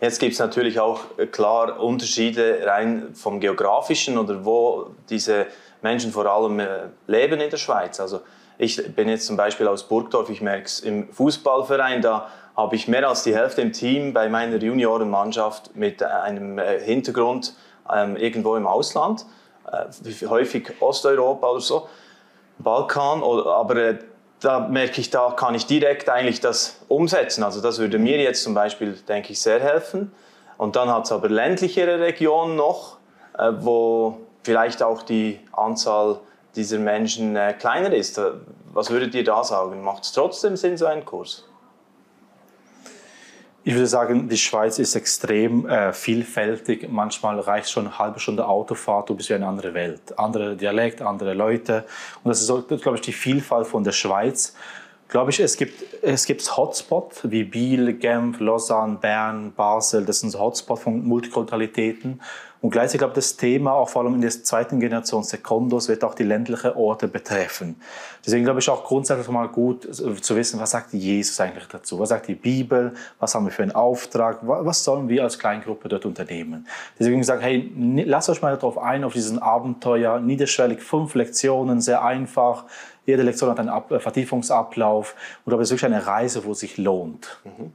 Jetzt 0.01 0.21
gibt 0.21 0.35
es 0.35 0.39
natürlich 0.39 0.79
auch 0.79 1.01
äh, 1.17 1.27
klar 1.27 1.81
Unterschiede 1.81 2.61
rein 2.65 3.15
vom 3.15 3.41
geografischen 3.41 4.17
oder 4.17 4.45
wo 4.45 4.91
diese 5.11 5.47
Menschen 5.83 6.13
vor 6.13 6.27
allem 6.27 6.61
äh, 6.61 6.89
leben 7.07 7.41
in 7.41 7.51
der 7.51 7.57
Schweiz. 7.57 7.99
Also 7.99 8.21
ich 8.59 8.95
bin 8.95 9.09
jetzt 9.09 9.27
zum 9.27 9.37
Beispiel 9.37 9.67
aus 9.67 9.89
Burgdorf, 9.89 10.31
ich 10.31 10.41
merke 10.41 10.67
es 10.67 10.81
im 10.81 11.09
Fußballverein, 11.13 12.03
da 12.03 12.29
habe 12.57 12.77
ich 12.77 12.87
mehr 12.87 13.09
als 13.09 13.25
die 13.25 13.35
Hälfte 13.35 13.61
im 13.61 13.73
Team 13.73 14.13
bei 14.13 14.29
meiner 14.29 14.57
Juniorenmannschaft 14.57 15.75
mit 15.75 16.03
einem 16.03 16.59
äh, 16.59 16.81
Hintergrund 16.81 17.55
ähm, 17.93 18.17
irgendwo 18.17 18.57
im 18.57 18.67
Ausland, 18.67 19.27
äh, 19.71 20.27
häufig 20.27 20.73
Osteuropa 20.81 21.49
oder 21.49 21.61
so, 21.61 21.89
Balkan, 22.59 23.23
oder, 23.23 23.55
aber 23.55 23.77
äh, 23.77 23.99
da 24.41 24.61
merke 24.61 25.01
ich, 25.01 25.11
da 25.11 25.31
kann 25.31 25.55
ich 25.55 25.67
direkt 25.67 26.09
eigentlich 26.09 26.41
das 26.41 26.81
umsetzen. 26.89 27.43
Also 27.43 27.61
das 27.61 27.79
würde 27.79 27.99
mir 27.99 28.19
jetzt 28.19 28.43
zum 28.43 28.55
Beispiel, 28.55 28.93
denke 29.09 29.33
ich, 29.33 29.41
sehr 29.41 29.61
helfen. 29.61 30.13
Und 30.57 30.77
dann 30.77 30.91
hat 30.91 31.05
es 31.05 31.13
aber 31.13 31.29
ländlichere 31.29 32.01
Regionen 32.01 32.57
noch, 32.57 32.99
äh, 33.37 33.53
wo 33.59 34.19
vielleicht 34.43 34.83
auch 34.83 35.03
die 35.03 35.41
Anzahl 35.53 36.21
dieser 36.57 36.79
Menschen 36.79 37.37
äh, 37.37 37.55
kleiner 37.55 37.93
ist. 37.93 38.19
Äh, 38.19 38.33
was 38.73 38.91
würdet 38.91 39.15
ihr 39.15 39.25
da 39.25 39.43
sagen? 39.45 39.83
Macht 39.83 40.05
es 40.05 40.13
trotzdem 40.13 40.57
Sinn, 40.57 40.77
so 40.77 40.87
einen 40.87 41.05
Kurs? 41.05 41.48
Ich 43.69 43.75
würde 43.75 43.87
sagen, 43.87 44.31
die 44.31 44.39
Schweiz 44.39 44.79
ist 44.79 44.95
extrem 44.95 45.69
äh, 45.69 45.93
vielfältig. 45.93 46.89
Manchmal 46.91 47.39
reicht 47.39 47.69
schon 47.69 47.87
eine 47.87 47.99
halbe 47.99 48.19
Stunde 48.19 48.49
Autofahrt, 48.49 49.11
du 49.11 49.15
bist 49.15 49.29
wie 49.29 49.35
eine 49.35 49.47
andere 49.47 49.75
Welt. 49.75 50.19
Andere 50.19 50.57
Dialekt, 50.57 51.03
andere 51.03 51.35
Leute. 51.35 51.85
Und 52.25 52.31
das 52.31 52.41
ist, 52.41 52.49
glaube 52.49 52.95
ich, 52.95 53.03
die 53.03 53.13
Vielfalt 53.13 53.67
von 53.67 53.85
der 53.85 53.93
Schweiz. 53.93 54.55
Glaube 55.09 55.33
ich, 55.33 55.41
es 55.41 55.59
gibt, 55.59 55.85
es 56.03 56.25
gibt 56.25 56.57
Hotspots 56.57 57.31
wie 57.31 57.45
Biel, 57.45 57.93
Genf, 57.93 58.41
Lausanne, 58.41 58.97
Bern, 58.97 59.53
Basel. 59.53 60.07
Das 60.07 60.21
sind 60.21 60.35
Hotspots 60.39 60.85
von 60.85 61.07
Multikulturalitäten. 61.07 62.23
Und 62.61 62.71
gleichzeitig 62.71 62.99
glaube 62.99 63.13
ich, 63.13 63.17
das 63.17 63.37
Thema, 63.37 63.73
auch 63.73 63.89
vor 63.89 64.03
allem 64.03 64.15
in 64.15 64.21
der 64.21 64.31
zweiten 64.31 64.81
Generation 64.81 65.23
Sekundos, 65.23 65.89
wird 65.89 66.03
auch 66.03 66.15
die 66.15 66.25
ländlichen 66.25 66.73
Orte 66.73 67.07
betreffen. 67.07 67.81
Deswegen 68.27 68.45
glaube 68.45 68.59
ich 68.59 68.69
auch 68.69 68.83
grundsätzlich 68.83 69.29
mal 69.29 69.47
gut 69.49 69.89
zu 69.95 70.37
wissen, 70.37 70.59
was 70.59 70.73
sagt 70.73 70.93
Jesus 70.93 71.39
eigentlich 71.41 71.67
dazu? 71.69 72.01
Was 72.01 72.09
sagt 72.09 72.27
die 72.27 72.35
Bibel? 72.35 72.95
Was 73.21 73.35
haben 73.35 73.47
wir 73.47 73.53
für 73.53 73.63
einen 73.63 73.73
Auftrag? 73.73 74.41
Was 74.43 74.83
sollen 74.83 75.09
wir 75.09 75.23
als 75.23 75.39
Kleingruppe 75.39 75.89
dort 75.89 76.05
unternehmen? 76.05 76.67
Deswegen 76.99 77.23
sage 77.23 77.43
hey, 77.43 77.73
lasst 78.05 78.29
euch 78.29 78.43
mal 78.43 78.55
darauf 78.55 78.77
ein, 78.79 79.05
auf 79.05 79.13
diesen 79.13 79.39
Abenteuer, 79.39 80.19
niederschwellig, 80.19 80.83
fünf 80.83 81.15
Lektionen, 81.15 81.81
sehr 81.81 82.05
einfach. 82.05 82.65
Jede 83.07 83.23
Lektion 83.23 83.51
hat 83.51 83.61
einen 83.61 84.01
Vertiefungsablauf. 84.01 85.15
Und 85.45 85.53
aber 85.53 85.63
es 85.63 85.69
ist 85.71 85.81
wirklich 85.81 85.95
eine 85.95 86.07
Reise, 86.07 86.45
wo 86.45 86.53
es 86.53 86.59
sich 86.59 86.77
lohnt. 86.77 87.39
Mhm 87.45 87.73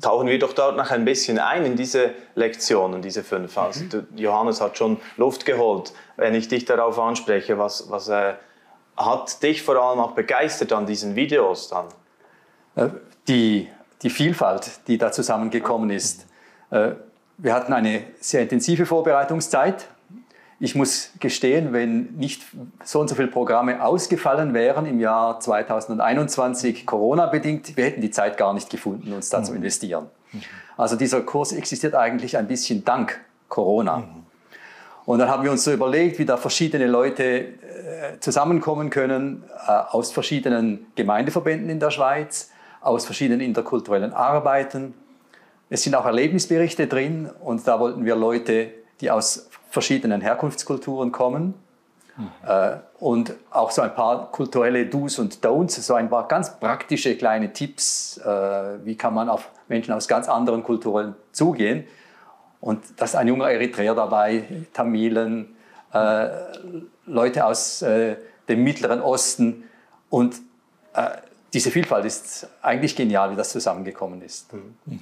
tauchen 0.00 0.26
wir 0.26 0.38
doch 0.38 0.52
dort 0.52 0.76
noch 0.76 0.90
ein 0.90 1.04
bisschen 1.04 1.38
ein 1.38 1.64
in 1.64 1.76
diese 1.76 2.12
Lektionen, 2.34 3.02
diese 3.02 3.22
fünf. 3.22 3.56
Also, 3.56 3.84
mhm. 3.84 4.06
Johannes 4.16 4.60
hat 4.60 4.76
schon 4.76 4.98
Luft 5.16 5.44
geholt. 5.44 5.92
Wenn 6.16 6.34
ich 6.34 6.48
dich 6.48 6.64
darauf 6.64 6.98
anspreche, 6.98 7.58
was, 7.58 7.90
was 7.90 8.08
äh, 8.08 8.34
hat 8.96 9.42
dich 9.42 9.62
vor 9.62 9.76
allem 9.76 10.00
auch 10.00 10.12
begeistert 10.12 10.72
an 10.72 10.86
diesen 10.86 11.14
Videos 11.14 11.68
dann? 11.68 11.86
Äh, 12.76 12.90
die, 13.28 13.68
die 14.02 14.10
Vielfalt, 14.10 14.86
die 14.88 14.98
da 14.98 15.12
zusammengekommen 15.12 15.90
ist. 15.90 16.26
Äh, 16.70 16.92
wir 17.36 17.54
hatten 17.54 17.72
eine 17.72 18.04
sehr 18.20 18.42
intensive 18.42 18.84
Vorbereitungszeit 18.84 19.88
ich 20.60 20.74
muss 20.74 21.10
gestehen, 21.20 21.72
wenn 21.72 22.14
nicht 22.16 22.42
so 22.82 23.00
und 23.00 23.08
so 23.08 23.14
viele 23.14 23.28
Programme 23.28 23.82
ausgefallen 23.82 24.54
wären 24.54 24.86
im 24.86 24.98
Jahr 24.98 25.38
2021, 25.38 26.84
Corona-bedingt, 26.84 27.76
wir 27.76 27.84
hätten 27.84 28.00
die 28.00 28.10
Zeit 28.10 28.36
gar 28.36 28.52
nicht 28.54 28.68
gefunden, 28.68 29.12
uns 29.12 29.30
da 29.30 29.38
mhm. 29.38 29.44
zu 29.44 29.54
investieren. 29.54 30.06
Also 30.76 30.96
dieser 30.96 31.20
Kurs 31.22 31.52
existiert 31.52 31.94
eigentlich 31.94 32.36
ein 32.36 32.48
bisschen 32.48 32.84
dank 32.84 33.20
Corona. 33.48 33.98
Mhm. 33.98 34.26
Und 35.06 35.20
dann 35.20 35.30
haben 35.30 35.42
wir 35.42 35.50
uns 35.50 35.64
so 35.64 35.72
überlegt, 35.72 36.18
wie 36.18 36.26
da 36.26 36.36
verschiedene 36.36 36.86
Leute 36.86 37.24
äh, 37.24 38.20
zusammenkommen 38.20 38.90
können 38.90 39.44
äh, 39.66 39.70
aus 39.70 40.12
verschiedenen 40.12 40.86
Gemeindeverbänden 40.96 41.70
in 41.70 41.80
der 41.80 41.90
Schweiz, 41.90 42.50
aus 42.80 43.06
verschiedenen 43.06 43.40
interkulturellen 43.40 44.12
Arbeiten. 44.12 44.92
Es 45.70 45.82
sind 45.82 45.94
auch 45.94 46.04
Erlebnisberichte 46.04 46.88
drin 46.88 47.30
und 47.40 47.66
da 47.66 47.80
wollten 47.80 48.04
wir 48.04 48.16
Leute, 48.16 48.70
die 49.00 49.10
aus 49.10 49.47
verschiedenen 49.70 50.20
Herkunftskulturen 50.20 51.12
kommen. 51.12 51.54
Mhm. 52.16 52.30
Äh, 52.46 52.76
und 52.98 53.34
auch 53.50 53.70
so 53.70 53.82
ein 53.82 53.94
paar 53.94 54.30
kulturelle 54.32 54.86
Do's 54.86 55.18
und 55.18 55.44
Don'ts, 55.44 55.80
so 55.80 55.94
ein 55.94 56.10
paar 56.10 56.26
ganz 56.26 56.58
praktische 56.58 57.16
kleine 57.16 57.52
Tipps, 57.52 58.18
äh, 58.18 58.84
wie 58.84 58.96
kann 58.96 59.14
man 59.14 59.28
auf 59.28 59.50
Menschen 59.68 59.94
aus 59.94 60.08
ganz 60.08 60.28
anderen 60.28 60.64
Kulturen 60.64 61.14
zugehen. 61.32 61.86
Und 62.60 62.82
da 62.96 63.04
ist 63.04 63.14
ein 63.14 63.28
junger 63.28 63.50
Eritreer 63.50 63.94
dabei, 63.94 64.44
Tamilen, 64.72 65.54
äh, 65.92 66.28
Leute 67.06 67.44
aus 67.44 67.82
äh, 67.82 68.16
dem 68.48 68.64
Mittleren 68.64 69.00
Osten. 69.00 69.64
Und 70.10 70.36
äh, 70.94 71.10
diese 71.52 71.70
Vielfalt 71.70 72.04
ist 72.04 72.48
eigentlich 72.62 72.96
genial, 72.96 73.30
wie 73.30 73.36
das 73.36 73.50
zusammengekommen 73.50 74.22
ist. 74.22 74.52
Mhm. 74.52 75.00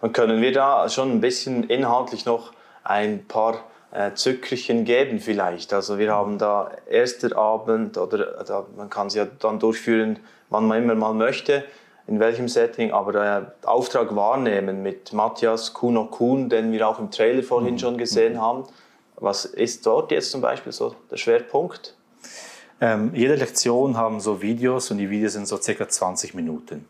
Und 0.00 0.12
können 0.12 0.42
wir 0.42 0.52
da 0.52 0.88
schon 0.88 1.12
ein 1.12 1.20
bisschen 1.20 1.64
inhaltlich 1.64 2.24
noch 2.26 2.52
ein 2.82 3.24
paar 3.26 3.60
äh, 3.92 4.12
Zückerchen 4.14 4.84
geben 4.84 5.18
vielleicht. 5.18 5.72
Also 5.72 5.98
wir 5.98 6.12
haben 6.12 6.38
da 6.38 6.70
erster 6.88 7.36
Abend 7.36 7.96
oder 7.96 8.44
da, 8.44 8.66
man 8.76 8.90
kann 8.90 9.06
es 9.06 9.14
ja 9.14 9.26
dann 9.38 9.58
durchführen, 9.58 10.18
wann 10.50 10.66
man 10.66 10.82
immer 10.82 10.94
mal 10.94 11.14
möchte, 11.14 11.64
in 12.06 12.20
welchem 12.20 12.48
Setting, 12.48 12.92
aber 12.92 13.14
äh, 13.14 13.66
Auftrag 13.66 14.14
wahrnehmen 14.14 14.82
mit 14.82 15.12
Matthias 15.12 15.74
Kuno 15.74 16.06
Kuhn, 16.06 16.48
den 16.48 16.72
wir 16.72 16.88
auch 16.88 16.98
im 16.98 17.10
Trailer 17.10 17.42
vorhin 17.42 17.74
mhm. 17.74 17.78
schon 17.78 17.98
gesehen 17.98 18.34
mhm. 18.34 18.40
haben. 18.40 18.64
Was 19.16 19.44
ist 19.44 19.84
dort 19.84 20.10
jetzt 20.10 20.30
zum 20.30 20.40
Beispiel 20.40 20.72
so 20.72 20.94
der 21.10 21.16
Schwerpunkt? 21.16 21.94
Ähm, 22.80 23.10
jede 23.14 23.34
Lektion 23.34 23.96
haben 23.96 24.20
so 24.20 24.40
Videos 24.40 24.90
und 24.90 24.98
die 24.98 25.10
Videos 25.10 25.32
sind 25.32 25.48
so 25.48 25.56
circa 25.56 25.88
20 25.88 26.34
Minuten. 26.34 26.88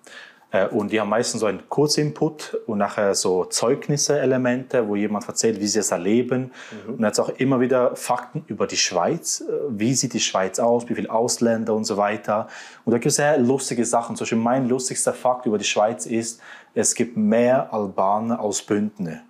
Äh, 0.51 0.69
und 0.69 0.93
die 0.93 1.01
haben 1.01 1.09
meistens 1.09 1.41
so 1.41 1.47
einen 1.47 1.69
Kurzinput 1.69 2.59
und 2.67 2.79
nachher 2.79 3.15
so 3.15 3.45
Zeugnisse-Elemente, 3.45 4.89
wo 4.89 4.97
jemand 4.97 5.29
erzählt, 5.29 5.61
wie 5.61 5.67
sie 5.67 5.81
es 5.81 5.91
erleben. 5.91 6.53
Mhm. 6.87 6.95
Und 6.95 7.05
jetzt 7.05 7.19
auch 7.19 7.29
immer 7.29 7.61
wieder 7.61 7.97
Fakten 7.97 8.45
über 8.47 8.67
die 8.67 8.77
Schweiz. 8.77 9.43
Äh, 9.43 9.53
wie 9.71 9.95
sieht 9.95 10.13
die 10.13 10.21
Schweiz 10.21 10.59
aus? 10.59 10.89
Wie 10.89 10.95
viele 10.95 11.11
Ausländer 11.11 11.75
und 11.75 11.85
so 11.85 11.97
weiter. 11.97 12.49
Und 12.85 12.93
da 12.93 12.99
gibt 12.99 13.07
es 13.07 13.17
sehr 13.17 13.39
lustige 13.39 13.85
Sachen. 13.85 14.17
Zum 14.17 14.25
Beispiel 14.25 14.39
mein 14.39 14.69
lustigster 14.69 15.13
Fakt 15.13 15.47
über 15.47 15.59
die 15.59 15.65
Schweiz 15.65 16.07
ist, 16.07 16.41
es 16.75 16.95
gibt 16.95 17.17
mehr 17.17 17.73
Albaner 17.73 18.41
aus 18.41 18.63
Bündner. 18.63 19.23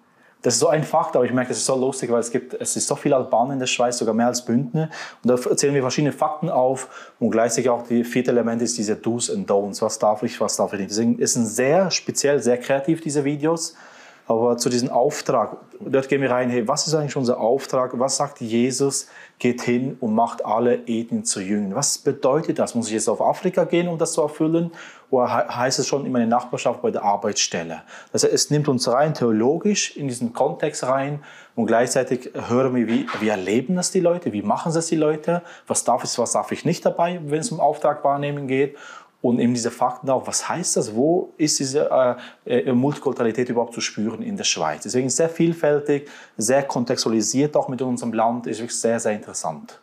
Das 0.49 0.55
ist 0.55 0.61
so 0.61 0.69
ein 0.69 0.83
Fakt, 0.83 1.15
aber 1.15 1.27
ich 1.27 1.33
merke, 1.35 1.51
das 1.51 1.59
ist 1.59 1.67
so 1.67 1.77
lustig, 1.77 2.11
weil 2.11 2.21
es 2.21 2.31
gibt, 2.31 2.55
es 2.55 2.75
ist 2.75 2.89
so 2.89 2.97
viel 2.97 3.13
Albaner 3.13 3.53
in 3.53 3.59
der 3.59 3.67
Schweiz, 3.67 3.99
sogar 3.99 4.15
mehr 4.15 4.29
als 4.29 4.43
Bündner. 4.43 4.89
Und 5.23 5.29
da 5.29 5.35
erzählen 5.35 5.75
wir 5.75 5.83
verschiedene 5.83 6.11
Fakten 6.11 6.49
auf 6.49 7.13
und 7.21 7.31
gleichzeitig 7.33 7.69
auch 7.69 7.87
die 7.87 8.03
vierte 8.03 8.31
Element 8.31 8.63
ist 8.63 8.79
diese 8.79 8.97
Do's 8.97 9.29
and 9.29 9.47
Don'ts. 9.51 9.83
Was 9.83 9.99
darf 9.99 10.23
ich, 10.23 10.41
was 10.41 10.57
darf 10.57 10.73
ich 10.73 10.79
nicht. 10.79 10.91
Deswegen 10.91 11.19
ist 11.19 11.37
es 11.37 11.55
sehr 11.55 11.91
speziell, 11.91 12.41
sehr 12.43 12.57
kreativ, 12.57 13.03
diese 13.03 13.27
Videos. 13.27 13.75
Aber 14.29 14.59
zu 14.59 14.69
diesem 14.69 14.91
Auftrag, 14.91 15.57
dort 15.81 16.07
gehen 16.11 16.21
wir 16.21 16.31
rein, 16.31 16.51
hey, 16.51 16.69
was 16.69 16.87
ist 16.87 16.95
eigentlich 16.95 17.17
unser 17.17 17.41
Auftrag? 17.41 17.99
Was 17.99 18.19
sagt 18.19 18.43
Jesus? 18.43 19.09
Geht 19.39 19.63
hin 19.63 19.97
und 20.01 20.15
macht 20.15 20.45
alle 20.45 20.87
Ethnien 20.87 21.25
zu 21.25 21.41
Jüngern. 21.41 21.75
Was 21.75 21.97
bedeutet 21.97 22.59
das? 22.59 22.75
Muss 22.75 22.89
ich 22.89 22.93
jetzt 22.93 23.09
auf 23.09 23.23
Afrika 23.23 23.65
gehen, 23.65 23.89
um 23.89 23.97
das 23.97 24.13
zu 24.13 24.21
erfüllen? 24.21 24.71
Oder 25.09 25.49
heißt 25.57 25.79
es 25.79 25.87
schon 25.87 26.05
in 26.05 26.13
meiner 26.13 26.27
Nachbarschaft 26.27 26.83
bei 26.83 26.91
der 26.91 27.05
Arbeitsstelle? 27.05 27.81
Das 28.13 28.23
heißt, 28.23 28.35
es 28.35 28.51
nimmt 28.51 28.69
uns 28.69 28.87
rein 28.87 29.15
theologisch 29.15 29.97
in 29.97 30.09
diesen 30.09 30.35
Kontext 30.35 30.85
rein 30.85 31.25
und 31.55 31.65
gleichzeitig 31.65 32.31
hören 32.35 32.75
wir, 32.75 32.87
wie, 32.87 33.07
wie 33.21 33.29
erleben 33.29 33.77
das 33.77 33.91
die 33.93 34.01
Leute? 34.01 34.35
Wie 34.35 34.43
machen 34.43 34.75
das 34.75 34.89
die 34.89 34.97
Leute? 34.97 35.41
Was 35.67 35.85
darf 35.85 36.05
ich, 36.05 36.19
was 36.19 36.33
darf 36.33 36.53
ich 36.53 36.67
nicht 36.67 36.85
dabei, 36.85 37.19
wenn 37.25 37.41
es 37.41 37.51
um 37.51 37.61
Auftrag 37.61 38.05
wahrnehmen 38.05 38.47
geht? 38.47 38.77
Und 39.21 39.41
eben 39.41 39.53
diese 39.53 39.71
Fakten 39.71 40.09
auch, 40.11 40.27
was 40.27 40.49
heißt 40.49 40.77
das, 40.77 40.95
wo 40.95 41.33
ist 41.37 41.59
diese 41.59 41.91
äh, 42.47 42.61
äh, 42.61 42.73
Multikulturalität 42.73 43.49
überhaupt 43.49 43.75
zu 43.75 43.81
spüren 43.81 44.23
in 44.23 44.37
der 44.37 44.45
Schweiz. 44.45 44.85
Deswegen 44.85 45.11
sehr 45.11 45.29
vielfältig, 45.29 46.09
sehr 46.37 46.63
kontextualisiert 46.63 47.57
auch 47.57 47.69
mit 47.69 47.83
unserem 47.83 48.13
Land, 48.13 48.47
ist 48.47 48.59
wirklich 48.61 48.79
sehr, 48.79 49.01
sehr 49.01 49.13
interessant. 49.13 49.81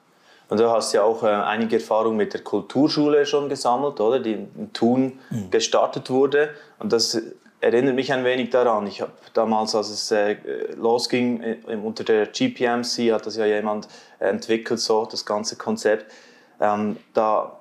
Und 0.47 0.59
du 0.59 0.69
hast 0.69 0.93
ja 0.93 1.03
auch 1.03 1.23
äh, 1.23 1.27
einige 1.27 1.77
Erfahrungen 1.77 2.17
mit 2.17 2.33
der 2.33 2.41
Kulturschule 2.41 3.25
schon 3.25 3.49
gesammelt, 3.49 3.99
oder? 3.99 4.19
Die 4.19 4.33
in 4.33 4.71
Thun 4.73 5.19
mhm. 5.29 5.49
gestartet 5.49 6.09
wurde. 6.09 6.51
Und 6.79 6.93
das 6.93 7.21
erinnert 7.59 7.95
mich 7.95 8.13
ein 8.13 8.23
wenig 8.23 8.51
daran. 8.51 8.85
Ich 8.87 9.01
habe 9.01 9.11
damals, 9.33 9.75
als 9.75 9.89
es 9.89 10.11
äh, 10.11 10.37
losging, 10.77 11.41
äh, 11.41 11.75
unter 11.75 12.03
der 12.03 12.27
GPMC 12.27 13.11
hat 13.11 13.25
das 13.25 13.35
ja 13.37 13.45
jemand 13.45 13.87
entwickelt, 14.19 14.79
so 14.79 15.05
das 15.05 15.25
ganze 15.25 15.57
Konzept. 15.57 16.05
Ähm, 16.61 16.97
da 17.13 17.57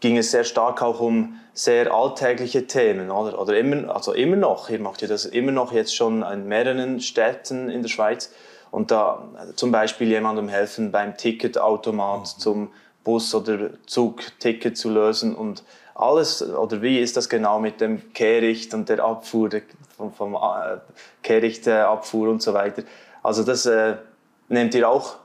ging 0.00 0.16
es 0.16 0.30
sehr 0.30 0.44
stark 0.44 0.82
auch 0.82 1.00
um 1.00 1.40
sehr 1.54 1.92
alltägliche 1.92 2.66
Themen, 2.66 3.10
oder? 3.10 3.40
Oder 3.40 3.58
immer, 3.58 3.94
also 3.94 4.12
immer 4.12 4.36
noch. 4.36 4.70
Ihr 4.70 4.78
macht 4.78 5.02
ja 5.02 5.08
das 5.08 5.24
immer 5.24 5.52
noch 5.52 5.72
jetzt 5.72 5.94
schon 5.94 6.22
in 6.22 6.46
mehreren 6.46 7.00
Städten 7.00 7.68
in 7.68 7.82
der 7.82 7.88
Schweiz. 7.88 8.32
Und 8.70 8.90
da 8.90 9.28
also 9.36 9.52
zum 9.54 9.72
Beispiel 9.72 10.08
jemandem 10.08 10.48
helfen 10.48 10.92
beim 10.92 11.16
Ticketautomat 11.16 12.20
mhm. 12.20 12.40
zum 12.40 12.72
Bus- 13.02 13.34
oder 13.34 13.70
Zugticket 13.86 14.76
zu 14.76 14.90
lösen 14.90 15.34
und 15.34 15.64
alles, 15.94 16.42
oder 16.42 16.80
wie 16.80 17.00
ist 17.00 17.16
das 17.16 17.28
genau 17.28 17.58
mit 17.58 17.80
dem 17.80 18.12
Kehricht 18.12 18.72
und 18.74 18.88
der 18.88 19.02
Abfuhr, 19.02 19.48
der, 19.48 19.62
vom, 19.96 20.12
vom 20.12 20.34
äh, 20.34 20.78
Kehrichtabfuhr 21.22 22.28
und 22.28 22.40
so 22.40 22.54
weiter. 22.54 22.82
Also 23.22 23.42
das 23.42 23.66
äh, 23.66 23.96
nehmt 24.48 24.74
ihr 24.74 24.88
auch 24.88 25.16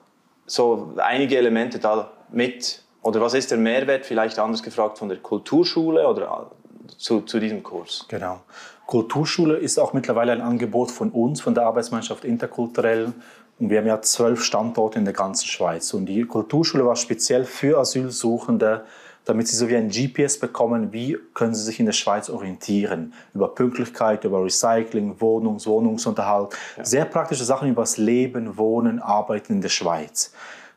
so 0.48 0.94
einige 0.98 1.38
Elemente 1.38 1.78
da 1.78 2.12
mit 2.32 2.83
oder 3.04 3.22
was 3.22 3.34
ist 3.34 3.52
der 3.52 3.58
Mehrwert, 3.58 4.06
vielleicht 4.06 4.40
anders 4.40 4.64
gefragt, 4.64 4.98
von 4.98 5.10
der 5.10 5.20
Kulturschule 5.20 6.08
oder 6.08 6.50
äh, 6.52 6.92
zu, 6.98 7.22
zu 7.22 7.40
diesem 7.40 7.62
Kurs? 7.62 8.06
Genau. 8.08 8.40
Kulturschule 8.86 9.58
ist 9.58 9.78
auch 9.78 9.94
mittlerweile 9.94 10.32
ein 10.32 10.42
Angebot 10.42 10.92
von 10.92 11.10
uns, 11.12 11.42
von 11.42 11.54
der 11.54 11.66
Arbeitsmannschaft 11.66 12.26
Interkulturell. 12.26 13.14
Und 13.60 13.70
wir 13.70 13.78
haben 13.78 13.88
ja 13.88 14.02
zwölf 14.02 14.44
Standorte 14.44 15.00
in 15.00 15.06
der 15.06 15.14
ganzen 15.14 15.48
Schweiz. 15.48 15.94
Und 15.94 16.06
die 16.08 16.24
Kulturschule 16.24 16.86
war 16.86 16.96
speziell 16.96 17.46
für 17.46 17.78
Asylsuchende, 17.78 18.86
damit 19.26 19.48
sie 19.48 19.56
so 19.56 19.70
wie 19.70 19.76
ein 19.76 19.90
GPS 19.90 20.40
bekommen, 20.40 20.92
wie 20.92 21.18
können 21.34 21.56
sie 21.56 21.64
sich 21.64 21.80
in 21.80 21.86
der 21.86 21.94
Schweiz 21.94 22.30
orientieren. 22.30 23.14
Über 23.34 23.54
Pünktlichkeit, 23.54 24.24
über 24.26 24.44
Recycling, 24.44 25.16
Wohnungs-, 25.20 25.66
Wohnungsunterhalt. 25.66 26.54
Ja. 26.78 26.86
Sehr 26.86 27.06
praktische 27.06 27.46
Sachen 27.46 27.70
über 27.70 27.84
das 27.84 27.98
Leben, 27.98 28.58
Wohnen, 28.58 29.00
Arbeiten 29.00 29.54
in 29.54 29.62
der 29.62 29.70
Schweiz. 29.70 30.34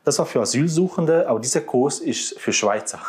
Das 0.07 0.19
war 0.19 0.25
für 0.25 0.39
Asylsuchende, 0.39 1.27
aber 1.27 1.41
dieser 1.41 1.59
Kurs 1.59 1.99
ist 1.99 2.39
für 2.39 2.53
Schweizer. 2.53 2.99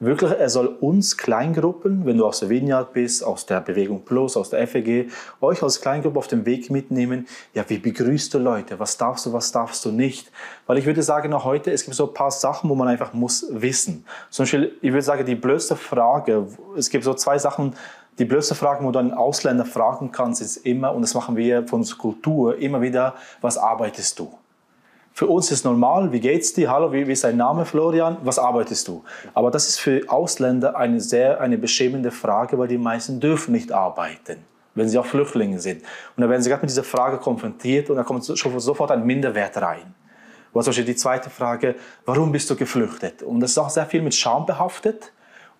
Wirklich, 0.00 0.30
er 0.30 0.48
soll 0.48 0.68
uns 0.68 1.18
Kleingruppen, 1.18 2.06
wenn 2.06 2.16
du 2.16 2.24
aus 2.24 2.40
der 2.40 2.48
Vineyard 2.48 2.94
bist, 2.94 3.22
aus 3.22 3.44
der 3.44 3.60
Bewegung 3.60 4.06
Plus, 4.06 4.38
aus 4.38 4.48
der 4.48 4.66
FEG, 4.66 5.10
euch 5.42 5.62
als 5.62 5.82
Kleingruppe 5.82 6.18
auf 6.18 6.28
dem 6.28 6.46
Weg 6.46 6.70
mitnehmen. 6.70 7.26
Ja, 7.52 7.62
wie 7.68 7.76
begrüßt 7.76 8.32
du 8.32 8.38
Leute? 8.38 8.78
Was 8.78 8.96
darfst 8.96 9.26
du, 9.26 9.34
was 9.34 9.52
darfst 9.52 9.84
du 9.84 9.90
nicht? 9.90 10.32
Weil 10.66 10.78
ich 10.78 10.86
würde 10.86 11.02
sagen, 11.02 11.34
auch 11.34 11.44
heute, 11.44 11.72
es 11.72 11.84
gibt 11.84 11.94
so 11.94 12.06
ein 12.06 12.14
paar 12.14 12.30
Sachen, 12.30 12.70
wo 12.70 12.74
man 12.74 12.88
einfach 12.88 13.12
muss 13.12 13.44
wissen. 13.50 14.06
Zum 14.30 14.44
Beispiel, 14.44 14.78
ich 14.80 14.92
würde 14.92 15.02
sagen, 15.02 15.26
die 15.26 15.34
blödste 15.34 15.76
Frage, 15.76 16.46
es 16.74 16.88
gibt 16.88 17.04
so 17.04 17.12
zwei 17.12 17.36
Sachen, 17.36 17.74
die 18.18 18.24
blödste 18.24 18.54
Frage, 18.54 18.82
wo 18.82 18.92
du 18.92 18.98
einen 18.98 19.12
Ausländer 19.12 19.66
fragen 19.66 20.10
kannst, 20.10 20.40
ist 20.40 20.56
immer, 20.56 20.94
und 20.94 21.02
das 21.02 21.12
machen 21.12 21.36
wir 21.36 21.68
von 21.68 21.80
unserer 21.80 21.98
Kultur, 21.98 22.56
immer 22.56 22.80
wieder, 22.80 23.14
was 23.42 23.58
arbeitest 23.58 24.18
du? 24.18 24.32
Für 25.16 25.28
uns 25.28 25.50
ist 25.50 25.64
normal, 25.64 26.12
wie 26.12 26.20
geht's 26.20 26.52
dir? 26.52 26.70
Hallo, 26.70 26.92
wie, 26.92 27.08
wie 27.08 27.12
ist 27.12 27.24
dein 27.24 27.38
Name, 27.38 27.64
Florian? 27.64 28.18
Was 28.22 28.38
arbeitest 28.38 28.86
du? 28.86 29.02
Aber 29.32 29.50
das 29.50 29.66
ist 29.66 29.78
für 29.78 30.02
Ausländer 30.08 30.76
eine 30.76 31.00
sehr 31.00 31.40
eine 31.40 31.56
beschämende 31.56 32.10
Frage, 32.10 32.58
weil 32.58 32.68
die 32.68 32.76
meisten 32.76 33.18
dürfen 33.18 33.52
nicht 33.52 33.72
arbeiten, 33.72 34.44
wenn 34.74 34.90
sie 34.90 34.98
auch 34.98 35.06
Flüchtlinge 35.06 35.58
sind. 35.58 35.80
Und 35.80 36.20
dann 36.20 36.28
werden 36.28 36.42
sie 36.42 36.50
gerade 36.50 36.60
mit 36.60 36.68
dieser 36.68 36.84
Frage 36.84 37.16
konfrontiert 37.16 37.88
und 37.88 37.96
dann 37.96 38.04
kommt 38.04 38.24
sofort 38.24 38.90
ein 38.90 39.06
Minderwert 39.06 39.56
rein. 39.56 39.94
Oder 40.52 40.64
zum 40.64 40.72
Beispiel 40.72 40.84
die 40.84 40.96
zweite 40.96 41.30
Frage, 41.30 41.76
warum 42.04 42.30
bist 42.30 42.50
du 42.50 42.54
geflüchtet? 42.54 43.22
Und 43.22 43.40
das 43.40 43.52
ist 43.52 43.58
auch 43.58 43.70
sehr 43.70 43.86
viel 43.86 44.02
mit 44.02 44.14
Scham 44.14 44.44
behaftet. 44.44 45.12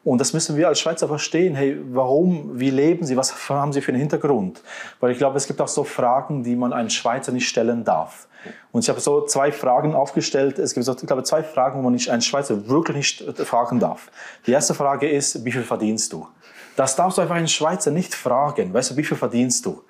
Und 0.07 0.21
das 0.21 0.33
müssen 0.33 0.57
wir 0.57 0.69
als 0.69 0.79
Schweizer 0.79 1.09
verstehen. 1.09 1.57
Hey, 1.57 1.77
warum, 1.91 2.61
wie 2.61 2.71
leben 2.71 3.05
Sie, 3.05 3.17
was 3.17 3.49
haben 3.49 3.73
Sie 3.73 3.81
für 3.81 3.91
einen 3.91 3.99
Hintergrund? 3.99 4.63
Weil 5.01 5.11
ich 5.11 5.19
glaube, 5.19 5.37
es 5.37 5.49
gibt 5.49 5.61
auch 5.61 5.67
so 5.67 5.83
Fragen, 5.83 6.45
die 6.45 6.55
man 6.55 6.73
einem 6.73 6.91
Schweizer 6.91 7.33
nicht 7.33 7.49
stellen 7.49 7.83
darf. 7.83 8.29
Und 8.71 8.85
ich 8.85 8.89
habe 8.89 9.01
so 9.01 9.27
zwei 9.27 9.51
Fragen 9.51 9.97
aufgestellt. 9.97 10.61
Es 10.61 10.75
gibt 10.75 10.87
so, 10.87 10.93
ich 10.93 11.05
glaube, 11.05 11.25
zwei 11.25 11.43
Fragen, 11.43 11.81
wo 11.81 11.83
man 11.83 11.93
nicht 11.93 12.09
einen 12.09 12.23
Schweizer 12.23 12.69
wirklich 12.69 12.97
nicht 12.97 13.41
fragen 13.49 13.81
darf. 13.81 14.13
Die 14.47 14.53
erste 14.53 14.75
Frage 14.75 15.11
ist, 15.11 15.45
wie 15.45 15.51
viel 15.51 15.65
verdienst 15.65 16.13
du? 16.13 16.29
Das 16.77 16.95
darfst 16.95 17.19
du 17.19 17.23
einfach 17.23 17.35
einen 17.35 17.49
Schweizer 17.49 17.91
nicht 17.91 18.15
fragen. 18.15 18.73
Weißt 18.73 18.93
du, 18.93 18.97
wie 18.97 19.03
viel 19.03 19.17
verdienst 19.17 19.67
du? 19.67 19.83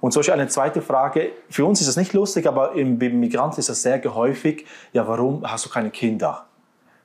Und 0.00 0.12
solch 0.12 0.32
eine 0.32 0.48
zweite 0.48 0.80
Frage, 0.80 1.32
für 1.50 1.66
uns 1.66 1.82
ist 1.82 1.88
das 1.88 1.96
nicht 1.98 2.14
lustig, 2.14 2.46
aber 2.46 2.72
im 2.72 2.96
Migranten 2.96 3.60
ist 3.60 3.68
das 3.68 3.82
sehr 3.82 3.98
gehäufig, 3.98 4.64
ja, 4.94 5.06
warum 5.06 5.42
hast 5.46 5.66
du 5.66 5.68
keine 5.68 5.90
Kinder? 5.90 6.47